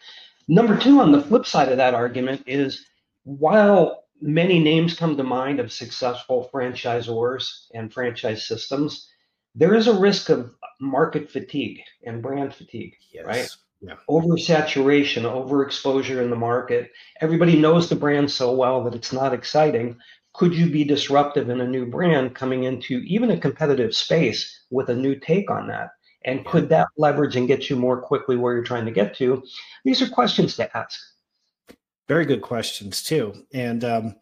Number 0.48 0.78
two, 0.78 1.00
on 1.00 1.12
the 1.12 1.22
flip 1.22 1.46
side 1.46 1.70
of 1.70 1.76
that 1.76 1.94
argument, 1.94 2.44
is 2.46 2.86
while 3.24 4.04
many 4.20 4.58
names 4.58 4.96
come 4.96 5.16
to 5.16 5.22
mind 5.22 5.60
of 5.60 5.72
successful 5.72 6.48
franchisors 6.52 7.66
and 7.74 7.92
franchise 7.92 8.46
systems, 8.46 9.08
there 9.54 9.74
is 9.74 9.86
a 9.86 9.98
risk 9.98 10.30
of 10.30 10.54
market 10.80 11.30
fatigue 11.30 11.80
and 12.04 12.22
brand 12.22 12.54
fatigue, 12.54 12.94
yes. 13.12 13.26
right? 13.26 13.48
Yeah. 13.80 13.94
Oversaturation, 14.08 15.22
overexposure 15.22 16.22
in 16.22 16.30
the 16.30 16.36
market. 16.36 16.90
Everybody 17.20 17.58
knows 17.58 17.88
the 17.88 17.96
brand 17.96 18.30
so 18.30 18.52
well 18.52 18.82
that 18.84 18.94
it's 18.94 19.12
not 19.12 19.32
exciting. 19.32 19.96
Could 20.34 20.54
you 20.54 20.70
be 20.70 20.84
disruptive 20.84 21.48
in 21.48 21.60
a 21.60 21.66
new 21.66 21.86
brand 21.86 22.34
coming 22.34 22.64
into 22.64 22.98
even 23.06 23.30
a 23.30 23.38
competitive 23.38 23.94
space 23.94 24.64
with 24.70 24.88
a 24.88 24.94
new 24.94 25.14
take 25.14 25.50
on 25.50 25.68
that? 25.68 25.90
And 26.24 26.44
could 26.44 26.68
that 26.70 26.88
leverage 26.96 27.36
and 27.36 27.46
get 27.46 27.70
you 27.70 27.76
more 27.76 28.00
quickly 28.00 28.36
where 28.36 28.54
you're 28.54 28.64
trying 28.64 28.84
to 28.84 28.90
get 28.90 29.14
to? 29.16 29.42
These 29.84 30.02
are 30.02 30.08
questions 30.08 30.56
to 30.56 30.76
ask. 30.76 31.00
Very 32.08 32.24
good 32.24 32.42
questions 32.42 33.02
too, 33.02 33.34
and 33.52 33.84
um, 33.84 34.14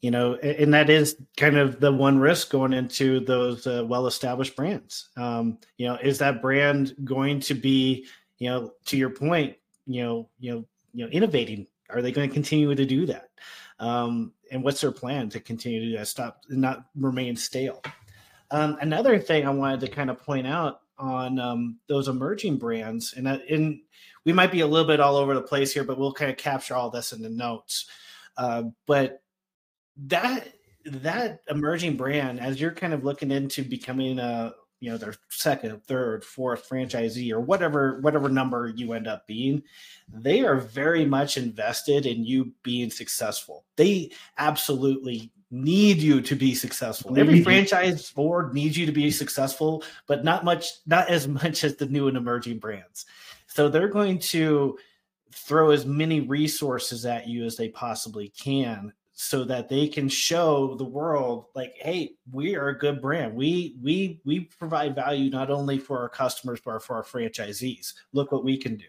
you 0.00 0.10
know, 0.10 0.34
and 0.36 0.72
that 0.72 0.88
is 0.88 1.16
kind 1.36 1.56
of 1.56 1.80
the 1.80 1.90
one 1.90 2.18
risk 2.18 2.50
going 2.50 2.72
into 2.72 3.20
those 3.20 3.66
uh, 3.66 3.84
well-established 3.86 4.54
brands. 4.54 5.08
Um, 5.16 5.58
you 5.78 5.86
know, 5.86 5.96
is 6.02 6.18
that 6.18 6.42
brand 6.42 6.94
going 7.04 7.40
to 7.40 7.54
be, 7.54 8.06
you 8.38 8.48
know, 8.48 8.72
to 8.86 8.96
your 8.96 9.10
point, 9.10 9.56
you 9.86 10.02
know, 10.02 10.28
you 10.38 10.52
know, 10.52 10.64
you 10.92 11.04
know, 11.04 11.10
innovating? 11.10 11.66
Are 11.90 12.02
they 12.02 12.12
going 12.12 12.28
to 12.28 12.34
continue 12.34 12.74
to 12.74 12.86
do 12.86 13.06
that? 13.06 13.30
Um, 13.78 14.32
and 14.50 14.62
what's 14.62 14.80
their 14.80 14.92
plan 14.92 15.28
to 15.30 15.40
continue 15.40 15.80
to 15.80 15.86
do 15.86 15.96
that? 15.98 16.08
Stop, 16.08 16.42
and 16.48 16.60
not 16.60 16.86
remain 16.96 17.36
stale. 17.36 17.82
Um, 18.50 18.78
another 18.80 19.18
thing 19.18 19.46
I 19.46 19.50
wanted 19.50 19.80
to 19.80 19.88
kind 19.88 20.10
of 20.10 20.22
point 20.22 20.46
out 20.46 20.80
on 20.96 21.38
um, 21.38 21.78
those 21.88 22.08
emerging 22.08 22.56
brands, 22.56 23.14
and 23.16 23.26
that, 23.26 23.44
in 23.48 23.82
we 24.24 24.32
might 24.32 24.52
be 24.52 24.60
a 24.60 24.66
little 24.66 24.86
bit 24.86 25.00
all 25.00 25.16
over 25.16 25.34
the 25.34 25.42
place 25.42 25.72
here, 25.72 25.84
but 25.84 25.98
we'll 25.98 26.12
kind 26.12 26.30
of 26.30 26.36
capture 26.36 26.74
all 26.74 26.90
this 26.90 27.12
in 27.12 27.20
the 27.20 27.28
notes. 27.28 27.86
Uh, 28.36 28.64
but 28.86 29.22
that 29.96 30.48
that 30.86 31.40
emerging 31.48 31.96
brand, 31.96 32.40
as 32.40 32.60
you're 32.60 32.72
kind 32.72 32.92
of 32.92 33.04
looking 33.04 33.30
into 33.30 33.62
becoming 33.62 34.18
a 34.18 34.52
you 34.84 34.90
know 34.90 34.98
their 34.98 35.14
second, 35.30 35.82
third, 35.84 36.22
fourth 36.22 36.68
franchisee 36.68 37.32
or 37.32 37.40
whatever 37.40 38.00
whatever 38.02 38.28
number 38.28 38.68
you 38.68 38.92
end 38.92 39.08
up 39.08 39.26
being, 39.26 39.62
they 40.12 40.44
are 40.44 40.56
very 40.56 41.06
much 41.06 41.38
invested 41.38 42.04
in 42.04 42.22
you 42.22 42.52
being 42.62 42.90
successful. 42.90 43.64
They 43.76 44.10
absolutely 44.36 45.32
need 45.50 45.98
you 45.98 46.20
to 46.20 46.36
be 46.36 46.54
successful. 46.54 47.18
Every 47.18 47.42
franchise 47.42 48.10
board 48.10 48.52
needs 48.52 48.76
you 48.76 48.84
to 48.84 48.92
be 48.92 49.10
successful, 49.10 49.82
but 50.06 50.22
not 50.22 50.44
much, 50.44 50.66
not 50.84 51.08
as 51.08 51.26
much 51.28 51.64
as 51.64 51.76
the 51.76 51.86
new 51.86 52.08
and 52.08 52.18
emerging 52.18 52.58
brands. 52.58 53.06
So 53.46 53.70
they're 53.70 53.88
going 53.88 54.18
to 54.18 54.76
throw 55.32 55.70
as 55.70 55.86
many 55.86 56.20
resources 56.20 57.06
at 57.06 57.26
you 57.26 57.44
as 57.46 57.56
they 57.56 57.70
possibly 57.70 58.28
can 58.28 58.92
so 59.14 59.44
that 59.44 59.68
they 59.68 59.86
can 59.86 60.08
show 60.08 60.74
the 60.76 60.84
world 60.84 61.46
like 61.54 61.72
hey 61.76 62.14
we 62.30 62.56
are 62.56 62.68
a 62.68 62.78
good 62.78 63.00
brand. 63.00 63.34
We 63.34 63.76
we 63.82 64.20
we 64.24 64.40
provide 64.40 64.94
value 64.94 65.30
not 65.30 65.50
only 65.50 65.78
for 65.78 66.00
our 66.00 66.08
customers 66.08 66.60
but 66.64 66.82
for 66.82 66.96
our 66.96 67.04
franchisees. 67.04 67.94
Look 68.12 68.32
what 68.32 68.44
we 68.44 68.56
can 68.56 68.76
do. 68.76 68.86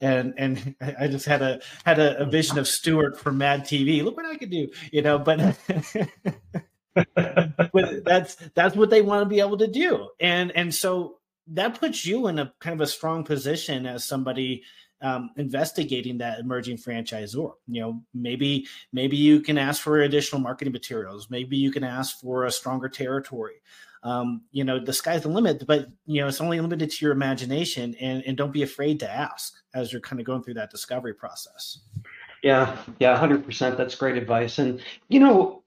And 0.00 0.34
and 0.36 0.74
i 0.98 1.08
just 1.08 1.26
had 1.26 1.42
a 1.42 1.60
had 1.84 1.98
a, 1.98 2.18
a 2.20 2.26
vision 2.26 2.58
of 2.58 2.68
stuart 2.68 3.18
from 3.18 3.38
mad 3.38 3.62
tv 3.62 4.02
look 4.02 4.16
what 4.16 4.26
i 4.26 4.36
can 4.36 4.50
do 4.50 4.68
you 4.90 5.02
know 5.02 5.18
but 5.18 5.56
but 6.94 8.04
that's 8.04 8.36
that's 8.54 8.76
what 8.76 8.90
they 8.90 9.02
want 9.02 9.22
to 9.22 9.28
be 9.28 9.40
able 9.40 9.58
to 9.58 9.66
do. 9.66 10.08
And 10.20 10.52
and 10.52 10.74
so 10.74 11.18
that 11.48 11.78
puts 11.78 12.06
you 12.06 12.28
in 12.28 12.38
a 12.38 12.52
kind 12.60 12.74
of 12.74 12.80
a 12.80 12.90
strong 12.90 13.24
position 13.24 13.86
as 13.86 14.04
somebody 14.04 14.62
um, 15.02 15.30
investigating 15.36 16.18
that 16.18 16.38
emerging 16.38 16.78
franchisor. 16.78 17.52
You 17.66 17.80
know, 17.80 18.02
maybe 18.14 18.66
maybe 18.92 19.16
you 19.16 19.40
can 19.40 19.58
ask 19.58 19.82
for 19.82 20.00
additional 20.00 20.40
marketing 20.40 20.72
materials. 20.72 21.28
Maybe 21.28 21.56
you 21.56 21.70
can 21.70 21.84
ask 21.84 22.20
for 22.20 22.44
a 22.44 22.50
stronger 22.50 22.88
territory. 22.88 23.60
Um, 24.04 24.42
you 24.50 24.64
know, 24.64 24.84
the 24.84 24.92
sky's 24.92 25.22
the 25.22 25.28
limit, 25.28 25.64
but 25.66 25.88
you 26.06 26.20
know, 26.20 26.28
it's 26.28 26.40
only 26.40 26.60
limited 26.60 26.90
to 26.90 27.04
your 27.04 27.12
imagination, 27.12 27.94
and 28.00 28.22
and 28.26 28.36
don't 28.36 28.52
be 28.52 28.62
afraid 28.62 28.98
to 29.00 29.10
ask 29.10 29.54
as 29.74 29.92
you're 29.92 30.00
kind 30.00 30.20
of 30.20 30.26
going 30.26 30.42
through 30.42 30.54
that 30.54 30.70
discovery 30.70 31.14
process. 31.14 31.80
Yeah, 32.42 32.76
yeah, 32.98 33.16
hundred 33.16 33.44
percent. 33.44 33.76
That's 33.76 33.94
great 33.94 34.16
advice, 34.16 34.58
and 34.58 34.80
you 35.08 35.20
know, 35.20 35.62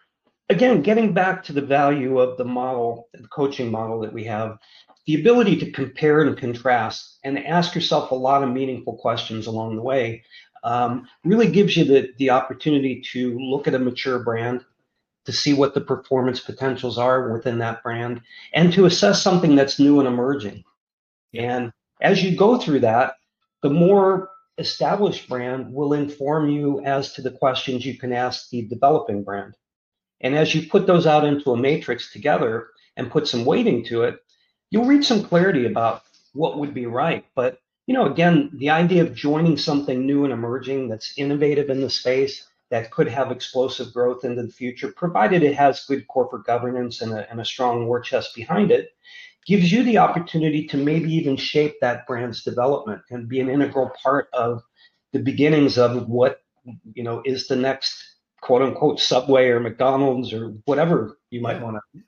again, 0.49 0.81
getting 0.81 1.13
back 1.13 1.43
to 1.45 1.53
the 1.53 1.61
value 1.61 2.19
of 2.19 2.37
the 2.37 2.45
model, 2.45 3.07
the 3.13 3.27
coaching 3.29 3.71
model 3.71 3.99
that 4.01 4.11
we 4.11 4.25
have, 4.25 4.57
the 5.05 5.19
ability 5.19 5.57
to 5.57 5.71
compare 5.71 6.21
and 6.21 6.37
contrast 6.37 7.19
and 7.23 7.43
ask 7.45 7.75
yourself 7.75 8.11
a 8.11 8.15
lot 8.15 8.43
of 8.43 8.49
meaningful 8.49 8.97
questions 8.97 9.47
along 9.47 9.75
the 9.75 9.81
way 9.81 10.23
um, 10.63 11.07
really 11.23 11.49
gives 11.49 11.77
you 11.77 11.85
the, 11.85 12.09
the 12.17 12.31
opportunity 12.31 13.01
to 13.11 13.37
look 13.37 13.67
at 13.67 13.75
a 13.75 13.79
mature 13.79 14.19
brand 14.19 14.65
to 15.25 15.31
see 15.31 15.53
what 15.53 15.73
the 15.73 15.81
performance 15.81 16.39
potentials 16.39 16.97
are 16.97 17.31
within 17.31 17.59
that 17.59 17.83
brand 17.83 18.21
and 18.53 18.73
to 18.73 18.85
assess 18.85 19.21
something 19.21 19.55
that's 19.55 19.79
new 19.79 19.99
and 19.99 20.07
emerging. 20.07 20.63
And 21.33 21.71
as 22.01 22.23
you 22.23 22.35
go 22.35 22.57
through 22.57 22.81
that 22.81 23.15
the 23.65 23.69
more 23.71 24.29
established 24.59 25.27
brand 25.27 25.73
will 25.73 25.93
inform 25.93 26.49
you 26.49 26.79
as 26.85 27.13
to 27.13 27.21
the 27.23 27.31
questions 27.31 27.83
you 27.83 27.97
can 27.97 28.13
ask 28.13 28.49
the 28.49 28.61
developing 28.67 29.23
brand. 29.23 29.55
And 30.21 30.35
as 30.35 30.53
you 30.53 30.69
put 30.69 30.85
those 30.85 31.07
out 31.07 31.25
into 31.25 31.51
a 31.51 31.57
matrix 31.57 32.11
together 32.11 32.67
and 32.95 33.09
put 33.09 33.27
some 33.27 33.43
weighting 33.43 33.83
to 33.85 34.03
it 34.03 34.19
you'll 34.75 34.83
reach 34.83 35.05
some 35.07 35.23
clarity 35.23 35.65
about 35.65 36.03
what 36.33 36.59
would 36.59 36.73
be 36.73 36.85
right. 36.85 37.25
But 37.33 37.61
you 37.87 37.93
know, 37.93 38.11
again, 38.11 38.49
the 38.55 38.71
idea 38.71 39.03
of 39.03 39.15
joining 39.15 39.55
something 39.55 40.05
new 40.05 40.25
and 40.25 40.33
emerging 40.33 40.89
that's 40.89 41.17
innovative 41.17 41.69
in 41.69 41.79
the 41.79 41.89
space 41.89 42.45
that 42.71 42.91
could 42.91 43.07
have 43.07 43.31
explosive 43.31 43.93
growth 43.93 44.25
into 44.25 44.43
the 44.43 44.51
future, 44.51 44.91
provided 44.91 45.43
it 45.43 45.55
has 45.55 45.85
good 45.85 46.05
corporate 46.09 46.45
governance 46.45 47.01
and 47.01 47.13
a, 47.13 47.29
and 47.31 47.39
a 47.39 47.45
strong 47.45 47.87
war 47.87 48.01
chest 48.01 48.35
behind 48.35 48.69
it, 48.69 48.89
gives 49.45 49.71
you 49.71 49.81
the 49.83 49.99
opportunity 49.99 50.67
to 50.67 50.75
maybe 50.75 51.13
even 51.13 51.37
shape 51.37 51.75
that 51.79 52.05
brand's 52.05 52.43
development 52.43 53.01
and 53.11 53.29
be 53.29 53.39
an 53.39 53.49
integral 53.49 53.91
part 54.03 54.27
of 54.33 54.61
the 55.13 55.19
beginnings 55.19 55.77
of 55.77 56.09
what 56.09 56.41
you 56.93 57.03
know 57.03 57.21
is 57.23 57.47
the 57.47 57.55
next 57.55 58.15
quote 58.41 58.63
unquote 58.63 58.99
subway 58.99 59.47
or 59.47 59.59
McDonald's 59.59 60.33
or 60.33 60.49
whatever 60.65 61.17
you 61.29 61.39
might 61.39 61.61
want 61.61 61.77
to 61.93 62.01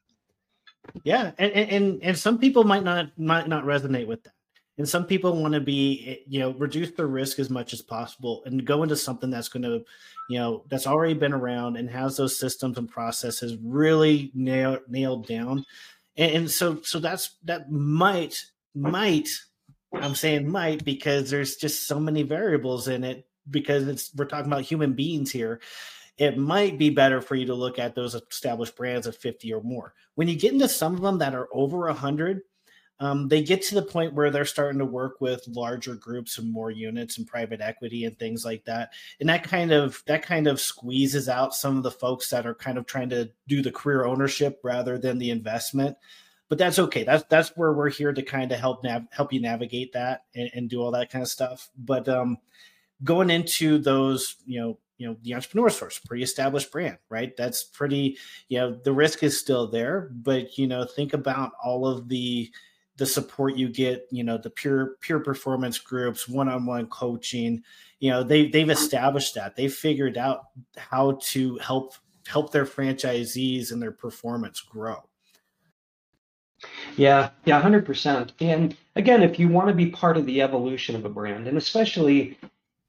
yeah, 1.03 1.31
and, 1.37 1.51
and 1.51 2.03
and 2.03 2.17
some 2.17 2.37
people 2.37 2.63
might 2.63 2.83
not 2.83 3.17
might 3.17 3.47
not 3.47 3.65
resonate 3.65 4.07
with 4.07 4.23
that, 4.23 4.33
and 4.77 4.87
some 4.87 5.05
people 5.05 5.39
want 5.41 5.53
to 5.53 5.59
be 5.59 6.03
eh, 6.07 6.23
you 6.27 6.39
know 6.39 6.53
reduce 6.53 6.91
their 6.91 7.07
risk 7.07 7.39
as 7.39 7.49
much 7.49 7.73
as 7.73 7.81
possible 7.81 8.43
and 8.45 8.65
go 8.65 8.83
into 8.83 8.95
something 8.95 9.29
that's 9.29 9.49
going 9.49 9.63
to 9.63 9.83
you 10.29 10.39
know 10.39 10.63
that's 10.69 10.87
already 10.87 11.13
been 11.13 11.33
around 11.33 11.77
and 11.77 11.89
has 11.89 12.17
those 12.17 12.37
systems 12.37 12.77
and 12.77 12.89
processes 12.89 13.57
really 13.63 14.31
nailed 14.33 14.79
nailed 14.87 15.27
down, 15.27 15.65
and, 16.15 16.31
and 16.31 16.51
so 16.51 16.81
so 16.81 16.99
that's 16.99 17.35
that 17.43 17.71
might 17.71 18.45
might 18.75 19.29
I'm 19.93 20.15
saying 20.15 20.49
might 20.49 20.83
because 20.83 21.29
there's 21.29 21.55
just 21.55 21.87
so 21.87 21.99
many 21.99 22.23
variables 22.23 22.87
in 22.87 23.03
it 23.03 23.27
because 23.49 23.87
it's 23.87 24.13
we're 24.15 24.25
talking 24.25 24.51
about 24.51 24.63
human 24.63 24.93
beings 24.93 25.31
here 25.31 25.61
it 26.17 26.37
might 26.37 26.77
be 26.77 26.89
better 26.89 27.21
for 27.21 27.35
you 27.35 27.45
to 27.45 27.53
look 27.53 27.77
at 27.77 27.93
those 27.93 28.15
established 28.15 28.75
brands 28.75 29.07
of 29.07 29.15
50 29.15 29.53
or 29.53 29.61
more. 29.61 29.93
When 30.15 30.27
you 30.27 30.35
get 30.35 30.53
into 30.53 30.67
some 30.67 30.95
of 30.95 31.01
them 31.01 31.19
that 31.19 31.35
are 31.35 31.47
over 31.51 31.79
100, 31.79 32.41
um, 32.99 33.27
they 33.27 33.43
get 33.43 33.61
to 33.63 33.75
the 33.75 33.83
point 33.83 34.15
where 34.15 34.31
they're 34.31 34.45
starting 34.45 34.79
to 34.79 34.85
work 34.85 35.21
with 35.21 35.47
larger 35.47 35.93
groups 35.93 36.39
and 36.39 36.51
more 36.51 36.71
units 36.71 37.17
and 37.19 37.27
private 37.27 37.61
equity 37.61 38.05
and 38.05 38.17
things 38.17 38.43
like 38.43 38.65
that. 38.65 38.93
And 39.19 39.29
that 39.29 39.43
kind 39.43 39.71
of 39.71 40.01
that 40.07 40.23
kind 40.23 40.47
of 40.47 40.59
squeezes 40.59 41.29
out 41.29 41.53
some 41.53 41.77
of 41.77 41.83
the 41.83 41.91
folks 41.91 42.29
that 42.31 42.47
are 42.47 42.55
kind 42.55 42.77
of 42.77 42.87
trying 42.87 43.09
to 43.09 43.29
do 43.47 43.61
the 43.61 43.71
career 43.71 44.05
ownership 44.05 44.59
rather 44.63 44.97
than 44.97 45.19
the 45.19 45.29
investment. 45.29 45.95
But 46.49 46.57
that's 46.57 46.79
okay. 46.79 47.03
That's 47.03 47.23
that's 47.29 47.49
where 47.55 47.73
we're 47.73 47.91
here 47.91 48.13
to 48.13 48.23
kind 48.23 48.51
of 48.51 48.59
help 48.59 48.83
nav- 48.83 49.07
help 49.11 49.31
you 49.31 49.41
navigate 49.41 49.93
that 49.93 50.23
and, 50.33 50.49
and 50.55 50.69
do 50.69 50.81
all 50.81 50.91
that 50.91 51.11
kind 51.11 51.21
of 51.21 51.29
stuff. 51.29 51.69
But 51.77 52.09
um 52.09 52.37
going 53.03 53.29
into 53.29 53.77
those 53.77 54.37
you 54.47 54.59
know 54.59 54.79
you 54.97 55.07
know 55.07 55.15
the 55.23 55.33
entrepreneur 55.33 55.69
source 55.69 55.99
pretty 55.99 56.23
established 56.23 56.71
brand 56.71 56.97
right? 57.09 57.35
That's 57.37 57.63
pretty 57.63 58.17
you 58.49 58.59
know 58.59 58.79
the 58.83 58.93
risk 58.93 59.23
is 59.23 59.39
still 59.39 59.67
there 59.67 60.09
but 60.11 60.57
you 60.57 60.67
know 60.67 60.85
think 60.85 61.13
about 61.13 61.51
all 61.63 61.87
of 61.87 62.09
the 62.09 62.51
the 62.97 63.05
support 63.05 63.55
you 63.55 63.69
get 63.69 64.07
you 64.11 64.23
know 64.23 64.37
the 64.37 64.49
pure 64.49 64.95
pure 65.01 65.19
performance 65.19 65.77
groups 65.77 66.27
one-on-one 66.27 66.87
coaching 66.87 67.63
you 67.99 68.11
know 68.11 68.23
they 68.23 68.47
they've 68.47 68.69
established 68.69 69.35
that. 69.35 69.55
They've 69.55 69.73
figured 69.73 70.17
out 70.17 70.45
how 70.77 71.19
to 71.23 71.57
help 71.57 71.93
help 72.27 72.51
their 72.51 72.65
franchisees 72.65 73.71
and 73.71 73.81
their 73.81 73.91
performance 73.91 74.61
grow. 74.61 74.97
Yeah 76.95 77.29
yeah 77.45 77.61
100% 77.61 78.31
and 78.39 78.75
again 78.95 79.21
if 79.21 79.39
you 79.39 79.47
want 79.47 79.67
to 79.67 79.73
be 79.73 79.87
part 79.87 80.17
of 80.17 80.25
the 80.25 80.41
evolution 80.41 80.95
of 80.95 81.05
a 81.05 81.09
brand 81.09 81.47
and 81.47 81.57
especially 81.57 82.37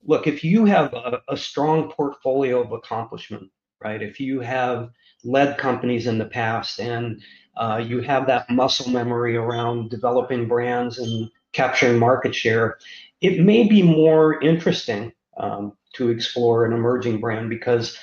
look, 0.08 0.26
if 0.26 0.42
you 0.42 0.64
have 0.64 0.92
a, 0.94 1.20
a 1.28 1.36
strong 1.36 1.92
portfolio 1.92 2.62
of 2.62 2.72
accomplishment, 2.72 3.50
right? 3.84 4.02
If 4.02 4.18
you 4.18 4.40
have 4.40 4.90
led 5.22 5.58
companies 5.58 6.06
in 6.06 6.18
the 6.18 6.24
past 6.24 6.80
and 6.80 7.22
uh, 7.56 7.84
you 7.86 8.00
have 8.00 8.26
that 8.26 8.48
muscle 8.50 8.90
memory 8.90 9.36
around 9.36 9.90
developing 9.90 10.48
brands 10.48 10.98
and 10.98 11.30
capturing 11.52 11.98
market 11.98 12.34
share, 12.34 12.78
it 13.20 13.44
may 13.44 13.68
be 13.68 13.82
more 13.82 14.40
interesting 14.40 15.12
um, 15.36 15.74
to 15.92 16.08
explore 16.08 16.64
an 16.64 16.72
emerging 16.72 17.20
brand 17.20 17.50
because, 17.50 17.98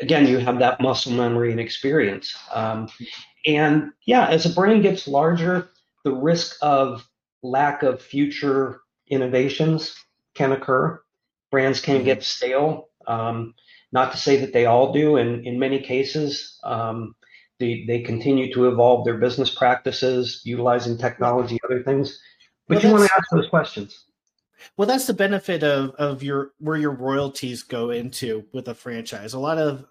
again, 0.00 0.26
you 0.26 0.38
have 0.38 0.58
that 0.58 0.80
muscle 0.80 1.12
memory 1.12 1.52
and 1.52 1.60
experience. 1.60 2.36
Um, 2.52 2.88
and 3.46 3.92
yeah, 4.06 4.26
as 4.26 4.44
a 4.44 4.50
brand 4.50 4.82
gets 4.82 5.06
larger, 5.06 5.68
the 6.04 6.12
risk 6.12 6.56
of 6.62 7.06
lack 7.42 7.84
of 7.84 8.02
future 8.02 8.80
innovations 9.08 9.94
can 10.34 10.50
occur 10.50 11.00
brands 11.50 11.80
can 11.80 12.04
get 12.04 12.22
stale. 12.22 12.88
Um, 13.06 13.54
not 13.90 14.12
to 14.12 14.18
say 14.18 14.36
that 14.36 14.52
they 14.52 14.66
all 14.66 14.92
do, 14.92 15.16
and 15.16 15.46
in 15.46 15.58
many 15.58 15.80
cases, 15.80 16.58
um, 16.62 17.14
they, 17.58 17.84
they 17.86 18.00
continue 18.00 18.52
to 18.52 18.68
evolve 18.68 19.04
their 19.04 19.16
business 19.16 19.54
practices, 19.54 20.42
utilizing 20.44 20.98
technology, 20.98 21.58
other 21.64 21.82
things. 21.82 22.20
But 22.68 22.76
well, 22.76 22.86
you 22.86 22.92
want 22.92 23.08
to 23.08 23.14
ask 23.16 23.28
those 23.32 23.48
questions. 23.48 24.04
Well, 24.76 24.86
that's 24.86 25.06
the 25.06 25.14
benefit 25.14 25.62
of 25.62 25.90
of 25.92 26.22
your 26.22 26.52
where 26.58 26.76
your 26.76 26.92
royalties 26.92 27.62
go 27.62 27.90
into 27.90 28.44
with 28.52 28.68
a 28.68 28.74
franchise. 28.74 29.32
A 29.32 29.38
lot 29.38 29.58
of 29.58 29.86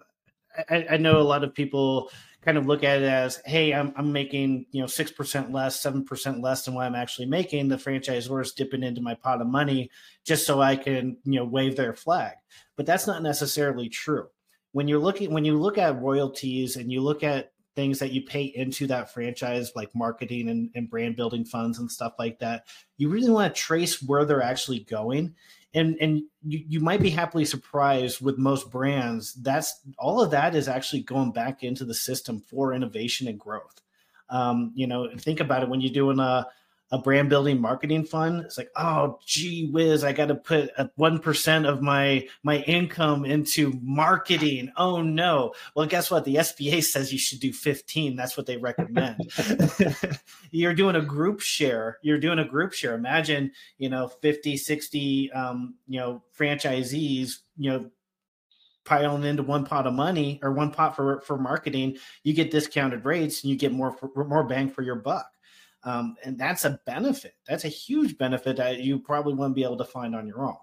I, 0.70 0.86
I 0.92 0.96
know 0.96 1.18
a 1.18 1.22
lot 1.22 1.42
of 1.42 1.54
people 1.54 2.10
kind 2.42 2.56
of 2.56 2.66
look 2.66 2.84
at 2.84 3.02
it 3.02 3.08
as, 3.08 3.40
hey, 3.44 3.72
I'm, 3.72 3.92
I'm 3.96 4.12
making 4.12 4.66
you 4.70 4.80
know 4.80 4.86
six 4.86 5.10
percent 5.10 5.52
less, 5.52 5.80
seven 5.80 6.04
percent 6.04 6.40
less 6.40 6.64
than 6.64 6.74
what 6.74 6.86
I'm 6.86 6.94
actually 6.94 7.26
making. 7.26 7.68
The 7.68 7.76
franchisor 7.76 8.40
is 8.42 8.52
dipping 8.52 8.82
into 8.82 9.00
my 9.00 9.14
pot 9.14 9.40
of 9.40 9.46
money 9.46 9.90
just 10.24 10.46
so 10.46 10.60
I 10.60 10.76
can 10.76 11.16
you 11.24 11.40
know 11.40 11.44
wave 11.44 11.76
their 11.76 11.94
flag. 11.94 12.34
But 12.76 12.86
that's 12.86 13.06
not 13.06 13.22
necessarily 13.22 13.88
true. 13.88 14.28
When 14.72 14.88
you're 14.88 15.00
looking 15.00 15.32
when 15.32 15.44
you 15.44 15.58
look 15.58 15.78
at 15.78 16.00
royalties 16.00 16.76
and 16.76 16.92
you 16.92 17.00
look 17.00 17.22
at 17.22 17.52
things 17.78 18.00
that 18.00 18.10
you 18.10 18.20
pay 18.22 18.42
into 18.42 18.88
that 18.88 19.14
franchise, 19.14 19.70
like 19.76 19.94
marketing 19.94 20.48
and, 20.48 20.68
and 20.74 20.90
brand 20.90 21.14
building 21.14 21.44
funds 21.44 21.78
and 21.78 21.88
stuff 21.88 22.14
like 22.18 22.40
that, 22.40 22.66
you 22.96 23.08
really 23.08 23.30
want 23.30 23.54
to 23.54 23.60
trace 23.60 24.02
where 24.02 24.24
they're 24.24 24.42
actually 24.42 24.80
going. 24.80 25.32
And 25.74 25.96
and 26.00 26.22
you, 26.42 26.64
you 26.66 26.80
might 26.80 27.00
be 27.00 27.10
happily 27.10 27.44
surprised 27.44 28.20
with 28.20 28.36
most 28.36 28.68
brands 28.68 29.34
that's 29.34 29.80
all 29.96 30.20
of 30.20 30.32
that 30.32 30.56
is 30.56 30.66
actually 30.66 31.02
going 31.02 31.30
back 31.30 31.62
into 31.62 31.84
the 31.84 31.94
system 31.94 32.40
for 32.40 32.74
innovation 32.74 33.28
and 33.28 33.38
growth. 33.38 33.80
Um, 34.28 34.72
you 34.74 34.88
know 34.88 35.08
think 35.16 35.38
about 35.38 35.62
it 35.62 35.68
when 35.68 35.80
you're 35.80 35.92
doing 35.92 36.18
a 36.18 36.48
a 36.90 36.98
brand 36.98 37.28
building 37.28 37.60
marketing 37.60 38.04
fund 38.04 38.40
it's 38.44 38.56
like 38.56 38.70
oh 38.76 39.18
gee 39.26 39.70
whiz 39.70 40.04
i 40.04 40.12
got 40.12 40.26
to 40.26 40.34
put 40.34 40.70
1% 40.98 41.68
of 41.68 41.82
my 41.82 42.26
my 42.42 42.58
income 42.58 43.24
into 43.24 43.78
marketing. 43.82 44.72
Oh 44.76 45.02
no. 45.02 45.54
Well 45.74 45.86
guess 45.86 46.10
what? 46.10 46.24
The 46.24 46.36
sba 46.36 46.82
says 46.82 47.12
you 47.12 47.18
should 47.18 47.40
do 47.40 47.52
15 47.52 48.16
that's 48.16 48.36
what 48.36 48.46
they 48.46 48.56
recommend. 48.56 49.30
You're 50.50 50.74
doing 50.74 50.96
a 50.96 51.02
group 51.02 51.40
share. 51.40 51.98
You're 52.02 52.18
doing 52.18 52.38
a 52.38 52.44
group 52.44 52.72
share. 52.72 52.94
Imagine 52.94 53.52
you 53.78 53.88
know 53.88 54.08
50 54.08 54.56
60 54.56 55.32
um, 55.32 55.74
you 55.86 56.00
know 56.00 56.22
franchisees 56.36 57.38
you 57.56 57.70
know 57.70 57.90
piling 58.84 59.24
into 59.24 59.42
one 59.42 59.66
pot 59.66 59.86
of 59.86 59.92
money 59.92 60.40
or 60.42 60.52
one 60.52 60.70
pot 60.70 60.96
for 60.96 61.20
for 61.20 61.38
marketing. 61.38 61.98
You 62.22 62.32
get 62.32 62.50
discounted 62.50 63.04
rates 63.04 63.42
and 63.42 63.50
you 63.50 63.56
get 63.56 63.72
more 63.72 63.96
more 64.16 64.44
bang 64.44 64.68
for 64.68 64.82
your 64.82 64.96
buck 64.96 65.26
um, 65.84 66.16
and 66.24 66.38
that's 66.38 66.64
a 66.64 66.80
benefit. 66.86 67.34
That's 67.46 67.64
a 67.64 67.68
huge 67.68 68.18
benefit 68.18 68.56
that 68.56 68.80
you 68.80 68.98
probably 68.98 69.34
wouldn't 69.34 69.54
be 69.54 69.64
able 69.64 69.78
to 69.78 69.84
find 69.84 70.14
on 70.14 70.26
your 70.26 70.44
own. 70.44 70.56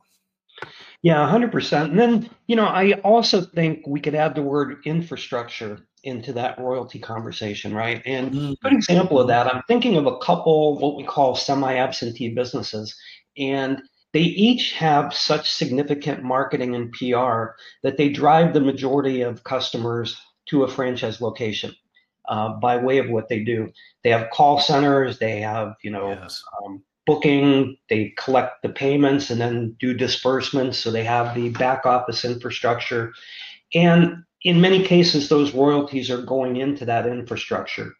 Yeah, 1.02 1.18
100%. 1.18 1.84
And 1.84 2.00
then, 2.00 2.30
you 2.48 2.56
know, 2.56 2.66
I 2.66 2.94
also 3.04 3.42
think 3.42 3.86
we 3.88 4.00
could 4.00 4.16
add 4.16 4.36
the 4.36 4.42
word 4.42 4.78
infrastructure 4.86 5.88
into 6.04 6.34
that 6.34 6.60
royalty 6.60 7.00
conversation, 7.00 7.74
right? 7.74 8.02
And 8.06 8.32
mm-hmm. 8.32 8.54
good 8.62 8.74
example 8.74 9.20
of 9.20 9.28
that, 9.28 9.54
I'm 9.54 9.64
thinking 9.68 9.98
of 9.98 10.06
a 10.06 10.18
couple 10.20 10.80
what 10.80 10.96
we 10.96 11.04
call 11.04 11.36
semi-absentee 11.36 12.34
businesses, 12.34 12.96
and 13.38 13.82
they 14.14 14.22
each 14.22 14.74
have 14.74 15.14
such 15.14 15.52
significant 15.52 16.24
marketing 16.24 16.76
and 16.76 16.92
PR 16.94 17.56
that 17.84 17.98
they 17.98 18.10
drive 18.10 18.54
the 18.54 18.62
majority 18.62 19.22
of 19.22 19.44
customers 19.44 20.18
to 20.48 20.64
a 20.64 20.68
franchise 20.68 21.20
location 21.20 21.76
uh, 22.28 22.50
by 22.54 22.78
way 22.78 22.98
of 22.98 23.10
what 23.10 23.30
they 23.30 23.44
do. 23.44 23.72
They 24.04 24.10
have 24.12 24.30
call 24.32 24.60
centers, 24.60 25.20
they 25.20 25.42
have, 25.42 25.76
you 25.84 25.92
know, 25.92 26.10
yes. 26.10 26.44
um, 26.66 26.84
booking, 27.06 27.78
they 27.90 28.14
collect 28.18 28.62
the 28.64 28.70
payments 28.70 29.30
and 29.30 29.40
then 29.40 29.76
do 29.80 29.94
disbursements. 29.94 30.80
So 30.80 30.92
they 30.92 31.04
have 31.04 31.36
the 31.36 31.50
back 31.50 31.86
office 31.86 32.26
infrastructure. 32.26 33.14
And 33.74 34.24
in 34.44 34.62
many 34.62 34.84
cases, 34.84 35.30
those 35.30 35.54
royalties 35.54 36.10
are 36.10 36.22
going 36.22 36.58
into 36.58 36.86
that 36.86 37.08
infrastructure. 37.08 37.94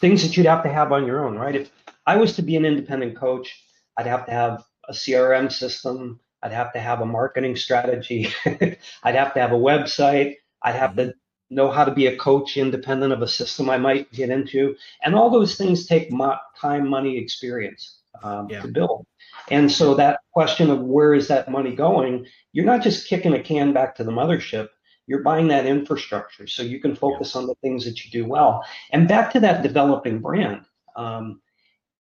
Things 0.00 0.22
that 0.22 0.36
you'd 0.36 0.46
have 0.46 0.62
to 0.62 0.68
have 0.68 0.92
on 0.92 1.06
your 1.06 1.26
own, 1.26 1.36
right? 1.36 1.56
If 1.56 1.70
I 2.06 2.16
was 2.16 2.36
to 2.36 2.42
be 2.42 2.56
an 2.56 2.64
independent 2.64 3.16
coach, 3.16 3.62
I'd 3.96 4.06
have 4.06 4.26
to 4.26 4.32
have 4.32 4.64
a 4.88 4.92
CRM 4.92 5.50
system. 5.50 6.20
I'd 6.42 6.52
have 6.52 6.72
to 6.72 6.80
have 6.80 7.00
a 7.00 7.06
marketing 7.06 7.56
strategy. 7.56 8.28
I'd 8.46 9.14
have 9.14 9.34
to 9.34 9.40
have 9.40 9.52
a 9.52 9.56
website. 9.56 10.36
I'd 10.62 10.76
have 10.76 10.96
to 10.96 11.14
know 11.50 11.70
how 11.70 11.84
to 11.84 11.92
be 11.92 12.06
a 12.06 12.16
coach 12.16 12.56
independent 12.56 13.12
of 13.12 13.22
a 13.22 13.28
system 13.28 13.70
I 13.70 13.78
might 13.78 14.12
get 14.12 14.30
into. 14.30 14.76
And 15.02 15.14
all 15.14 15.30
those 15.30 15.56
things 15.56 15.86
take 15.86 16.12
mo- 16.12 16.36
time, 16.60 16.88
money, 16.88 17.18
experience 17.18 17.98
um, 18.22 18.48
yeah. 18.50 18.62
to 18.62 18.68
build. 18.68 19.06
And 19.50 19.70
so 19.70 19.94
that 19.94 20.20
question 20.32 20.70
of 20.70 20.80
where 20.80 21.14
is 21.14 21.28
that 21.28 21.50
money 21.50 21.74
going, 21.74 22.26
you're 22.52 22.64
not 22.64 22.82
just 22.82 23.08
kicking 23.08 23.32
a 23.34 23.42
can 23.42 23.72
back 23.72 23.96
to 23.96 24.04
the 24.04 24.12
mothership. 24.12 24.68
You're 25.06 25.22
buying 25.22 25.48
that 25.48 25.64
infrastructure 25.64 26.46
so 26.46 26.62
you 26.62 26.80
can 26.80 26.94
focus 26.94 27.34
yeah. 27.34 27.40
on 27.40 27.46
the 27.46 27.54
things 27.62 27.84
that 27.86 28.04
you 28.04 28.10
do 28.10 28.28
well. 28.28 28.62
And 28.90 29.08
back 29.08 29.32
to 29.32 29.40
that 29.40 29.62
developing 29.62 30.20
brand, 30.20 30.66
um, 30.96 31.40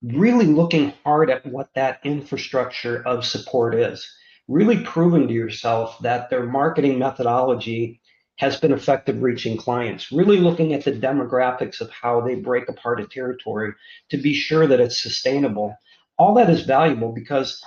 really 0.01 0.45
looking 0.45 0.93
hard 1.03 1.29
at 1.29 1.45
what 1.45 1.73
that 1.75 1.99
infrastructure 2.05 3.05
of 3.05 3.25
support 3.25 3.75
is. 3.75 4.09
Really 4.47 4.79
proving 4.81 5.27
to 5.27 5.33
yourself 5.33 5.97
that 6.01 6.29
their 6.29 6.45
marketing 6.45 6.99
methodology 6.99 7.99
has 8.37 8.59
been 8.59 8.73
effective 8.73 9.21
reaching 9.21 9.57
clients, 9.57 10.11
really 10.11 10.37
looking 10.37 10.73
at 10.73 10.83
the 10.83 10.91
demographics 10.91 11.79
of 11.79 11.89
how 11.89 12.21
they 12.21 12.35
break 12.35 12.67
apart 12.67 12.99
a 12.99 13.07
territory 13.07 13.73
to 14.09 14.17
be 14.17 14.33
sure 14.33 14.67
that 14.67 14.79
it's 14.79 15.01
sustainable. 15.01 15.75
All 16.17 16.33
that 16.35 16.49
is 16.49 16.63
valuable 16.63 17.11
because 17.13 17.63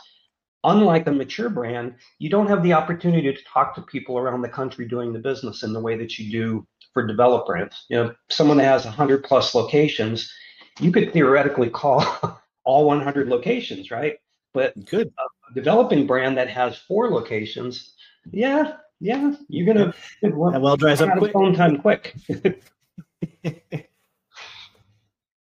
unlike 0.64 1.06
a 1.06 1.12
mature 1.12 1.48
brand, 1.48 1.94
you 2.18 2.28
don't 2.28 2.48
have 2.48 2.62
the 2.62 2.74
opportunity 2.74 3.32
to 3.32 3.44
talk 3.44 3.74
to 3.74 3.82
people 3.82 4.18
around 4.18 4.42
the 4.42 4.48
country 4.48 4.86
doing 4.86 5.12
the 5.12 5.18
business 5.18 5.62
in 5.62 5.72
the 5.72 5.80
way 5.80 5.96
that 5.96 6.18
you 6.18 6.30
do 6.30 6.66
for 6.92 7.06
developed 7.06 7.46
brands. 7.46 7.86
You 7.88 7.96
know, 7.96 8.14
someone 8.28 8.58
that 8.58 8.64
has 8.64 8.84
100 8.84 9.24
plus 9.24 9.54
locations, 9.54 10.32
you 10.80 10.92
could 10.92 11.12
theoretically 11.12 11.70
call 11.70 12.04
all 12.64 12.84
100 12.86 13.28
locations, 13.28 13.90
right? 13.90 14.16
But 14.52 14.74
good. 14.86 15.12
a 15.50 15.54
developing 15.54 16.06
brand 16.06 16.36
that 16.36 16.48
has 16.48 16.76
four 16.76 17.10
locations, 17.10 17.94
yeah, 18.32 18.76
yeah, 19.00 19.32
you're 19.48 19.66
gonna 19.66 19.94
that 20.22 20.60
well 20.60 20.76
dries 20.76 21.00
up 21.00 21.18
quick. 21.18 21.32
Phone 21.32 21.54
time 21.54 21.78
quick. 21.78 22.14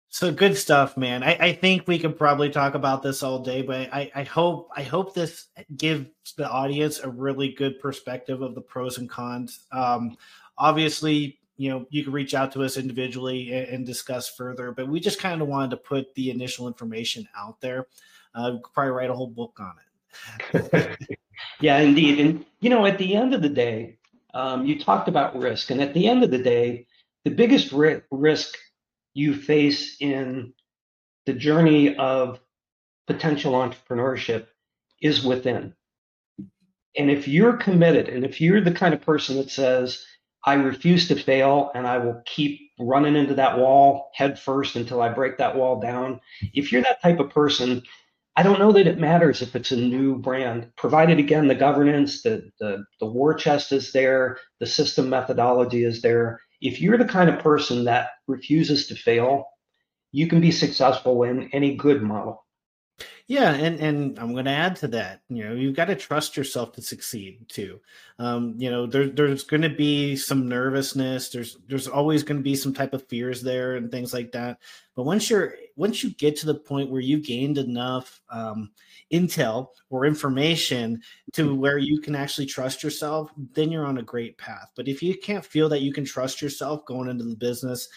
so 0.08 0.32
good 0.32 0.56
stuff, 0.56 0.96
man. 0.96 1.22
I, 1.22 1.36
I, 1.38 1.52
think 1.52 1.86
we 1.86 2.00
could 2.00 2.18
probably 2.18 2.50
talk 2.50 2.74
about 2.74 3.04
this 3.04 3.22
all 3.22 3.38
day, 3.38 3.62
but 3.62 3.94
I, 3.94 4.10
I 4.14 4.22
hope 4.24 4.68
I 4.76 4.82
hope 4.82 5.14
this 5.14 5.46
gives 5.76 6.06
the 6.36 6.50
audience 6.50 6.98
a 6.98 7.08
really 7.08 7.52
good 7.52 7.78
perspective 7.78 8.42
of 8.42 8.56
the 8.56 8.60
pros 8.60 8.98
and 8.98 9.08
cons. 9.08 9.60
Um, 9.70 10.16
obviously, 10.56 11.38
you 11.56 11.70
know, 11.70 11.86
you 11.90 12.02
can 12.02 12.12
reach 12.12 12.34
out 12.34 12.50
to 12.52 12.64
us 12.64 12.76
individually 12.76 13.52
and, 13.52 13.68
and 13.68 13.86
discuss 13.86 14.28
further, 14.28 14.72
but 14.72 14.88
we 14.88 14.98
just 14.98 15.20
kind 15.20 15.40
of 15.40 15.46
wanted 15.46 15.70
to 15.70 15.76
put 15.76 16.12
the 16.16 16.30
initial 16.30 16.66
information 16.66 17.28
out 17.36 17.60
there. 17.60 17.86
Uh, 18.34 18.56
probably 18.74 18.92
write 18.92 19.10
a 19.10 19.14
whole 19.14 19.28
book 19.28 19.58
on 19.60 19.74
it. 20.52 20.98
Yeah, 21.60 21.78
indeed. 21.78 22.20
And, 22.20 22.44
you 22.60 22.70
know, 22.70 22.86
at 22.86 22.98
the 22.98 23.14
end 23.14 23.34
of 23.34 23.42
the 23.42 23.48
day, 23.48 23.98
um, 24.34 24.66
you 24.66 24.78
talked 24.78 25.08
about 25.08 25.36
risk. 25.38 25.70
And 25.70 25.80
at 25.80 25.94
the 25.94 26.08
end 26.08 26.22
of 26.24 26.30
the 26.30 26.42
day, 26.42 26.86
the 27.24 27.30
biggest 27.30 27.72
ri- 27.72 28.02
risk 28.10 28.56
you 29.14 29.34
face 29.34 29.96
in 30.00 30.52
the 31.26 31.32
journey 31.32 31.96
of 31.96 32.40
potential 33.06 33.52
entrepreneurship 33.54 34.46
is 35.02 35.24
within. 35.24 35.74
And 36.96 37.10
if 37.10 37.28
you're 37.28 37.56
committed, 37.56 38.08
and 38.08 38.24
if 38.24 38.40
you're 38.40 38.60
the 38.60 38.72
kind 38.72 38.94
of 38.94 39.02
person 39.02 39.36
that 39.36 39.50
says, 39.50 40.04
I 40.44 40.54
refuse 40.54 41.08
to 41.08 41.16
fail 41.16 41.70
and 41.74 41.86
I 41.86 41.98
will 41.98 42.22
keep 42.26 42.60
running 42.78 43.16
into 43.16 43.34
that 43.34 43.58
wall 43.58 44.10
head 44.14 44.38
first 44.38 44.76
until 44.76 45.02
I 45.02 45.08
break 45.10 45.38
that 45.38 45.56
wall 45.56 45.80
down. 45.80 46.20
If 46.54 46.72
you're 46.72 46.82
that 46.82 47.02
type 47.02 47.20
of 47.20 47.30
person, 47.30 47.82
I 48.38 48.44
don't 48.44 48.60
know 48.60 48.70
that 48.70 48.86
it 48.86 49.00
matters 49.00 49.42
if 49.42 49.56
it's 49.56 49.72
a 49.72 49.76
new 49.76 50.16
brand, 50.16 50.70
provided 50.76 51.18
again 51.18 51.48
the 51.48 51.56
governance, 51.56 52.22
the, 52.22 52.48
the, 52.60 52.84
the 53.00 53.06
war 53.06 53.34
chest 53.34 53.72
is 53.72 53.90
there, 53.90 54.38
the 54.60 54.66
system 54.66 55.10
methodology 55.10 55.82
is 55.82 56.02
there. 56.02 56.40
If 56.60 56.80
you're 56.80 56.98
the 56.98 57.04
kind 57.04 57.28
of 57.28 57.40
person 57.40 57.84
that 57.86 58.10
refuses 58.28 58.86
to 58.86 58.94
fail, 58.94 59.48
you 60.12 60.28
can 60.28 60.40
be 60.40 60.52
successful 60.52 61.24
in 61.24 61.50
any 61.52 61.74
good 61.74 62.00
model. 62.00 62.46
Yeah, 63.26 63.52
and 63.52 63.78
and 63.78 64.18
I'm 64.18 64.32
going 64.32 64.46
to 64.46 64.50
add 64.50 64.76
to 64.76 64.88
that. 64.88 65.20
You 65.28 65.44
know, 65.44 65.54
you've 65.54 65.76
got 65.76 65.84
to 65.86 65.94
trust 65.94 66.36
yourself 66.36 66.72
to 66.72 66.82
succeed 66.82 67.48
too. 67.48 67.80
Um, 68.18 68.54
you 68.56 68.70
know, 68.70 68.86
there, 68.86 69.08
there's 69.08 69.44
going 69.44 69.62
to 69.62 69.68
be 69.68 70.16
some 70.16 70.48
nervousness. 70.48 71.28
There's 71.28 71.58
there's 71.68 71.86
always 71.86 72.22
going 72.22 72.38
to 72.38 72.42
be 72.42 72.56
some 72.56 72.72
type 72.72 72.94
of 72.94 73.06
fears 73.06 73.42
there 73.42 73.76
and 73.76 73.90
things 73.90 74.12
like 74.12 74.32
that. 74.32 74.58
But 74.96 75.04
once 75.04 75.28
you're 75.30 75.56
once 75.76 76.02
you 76.02 76.10
get 76.10 76.36
to 76.36 76.46
the 76.46 76.54
point 76.54 76.90
where 76.90 77.00
you've 77.00 77.24
gained 77.24 77.58
enough 77.58 78.20
um, 78.30 78.70
intel 79.12 79.68
or 79.90 80.06
information 80.06 81.02
to 81.34 81.54
where 81.54 81.78
you 81.78 82.00
can 82.00 82.14
actually 82.14 82.46
trust 82.46 82.82
yourself, 82.82 83.30
then 83.52 83.70
you're 83.70 83.86
on 83.86 83.98
a 83.98 84.02
great 84.02 84.38
path. 84.38 84.72
But 84.74 84.88
if 84.88 85.02
you 85.02 85.16
can't 85.16 85.44
feel 85.44 85.68
that 85.68 85.82
you 85.82 85.92
can 85.92 86.04
trust 86.04 86.42
yourself 86.42 86.84
going 86.86 87.08
into 87.08 87.24
the 87.24 87.36
business, 87.36 87.88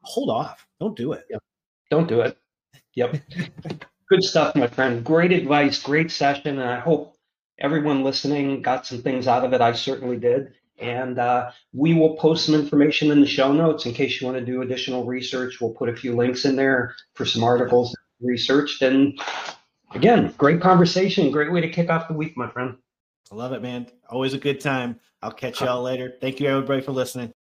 hold 0.00 0.30
off. 0.30 0.66
Don't 0.80 0.96
do 0.96 1.12
it. 1.12 1.24
Yep. 1.30 1.42
Don't 1.90 2.08
do 2.08 2.22
it. 2.22 2.38
Yep. 2.94 3.16
Good 4.14 4.22
stuff, 4.22 4.54
my 4.54 4.68
friend. 4.68 5.04
Great 5.04 5.32
advice, 5.32 5.82
great 5.82 6.08
session. 6.08 6.60
And 6.60 6.70
I 6.70 6.78
hope 6.78 7.16
everyone 7.58 8.04
listening 8.04 8.62
got 8.62 8.86
some 8.86 9.02
things 9.02 9.26
out 9.26 9.44
of 9.44 9.52
it. 9.52 9.60
I 9.60 9.72
certainly 9.72 10.18
did. 10.18 10.52
And 10.78 11.18
uh, 11.18 11.50
we 11.72 11.94
will 11.94 12.14
post 12.14 12.46
some 12.46 12.54
information 12.54 13.10
in 13.10 13.20
the 13.20 13.26
show 13.26 13.52
notes 13.52 13.86
in 13.86 13.92
case 13.92 14.20
you 14.20 14.28
want 14.28 14.38
to 14.38 14.44
do 14.44 14.62
additional 14.62 15.04
research. 15.04 15.60
We'll 15.60 15.72
put 15.72 15.88
a 15.88 15.96
few 15.96 16.14
links 16.14 16.44
in 16.44 16.54
there 16.54 16.94
for 17.14 17.24
some 17.24 17.42
articles 17.42 17.92
researched. 18.20 18.82
And 18.82 19.20
again, 19.90 20.32
great 20.38 20.60
conversation. 20.60 21.32
Great 21.32 21.50
way 21.50 21.62
to 21.62 21.68
kick 21.68 21.90
off 21.90 22.06
the 22.06 22.14
week, 22.14 22.36
my 22.36 22.48
friend. 22.48 22.76
I 23.32 23.34
love 23.34 23.50
it, 23.50 23.62
man. 23.62 23.88
Always 24.08 24.32
a 24.32 24.38
good 24.38 24.60
time. 24.60 25.00
I'll 25.22 25.32
catch 25.32 25.60
y'all 25.60 25.82
later. 25.82 26.14
Thank 26.20 26.38
you, 26.38 26.46
everybody, 26.46 26.82
for 26.82 26.92
listening. 26.92 27.32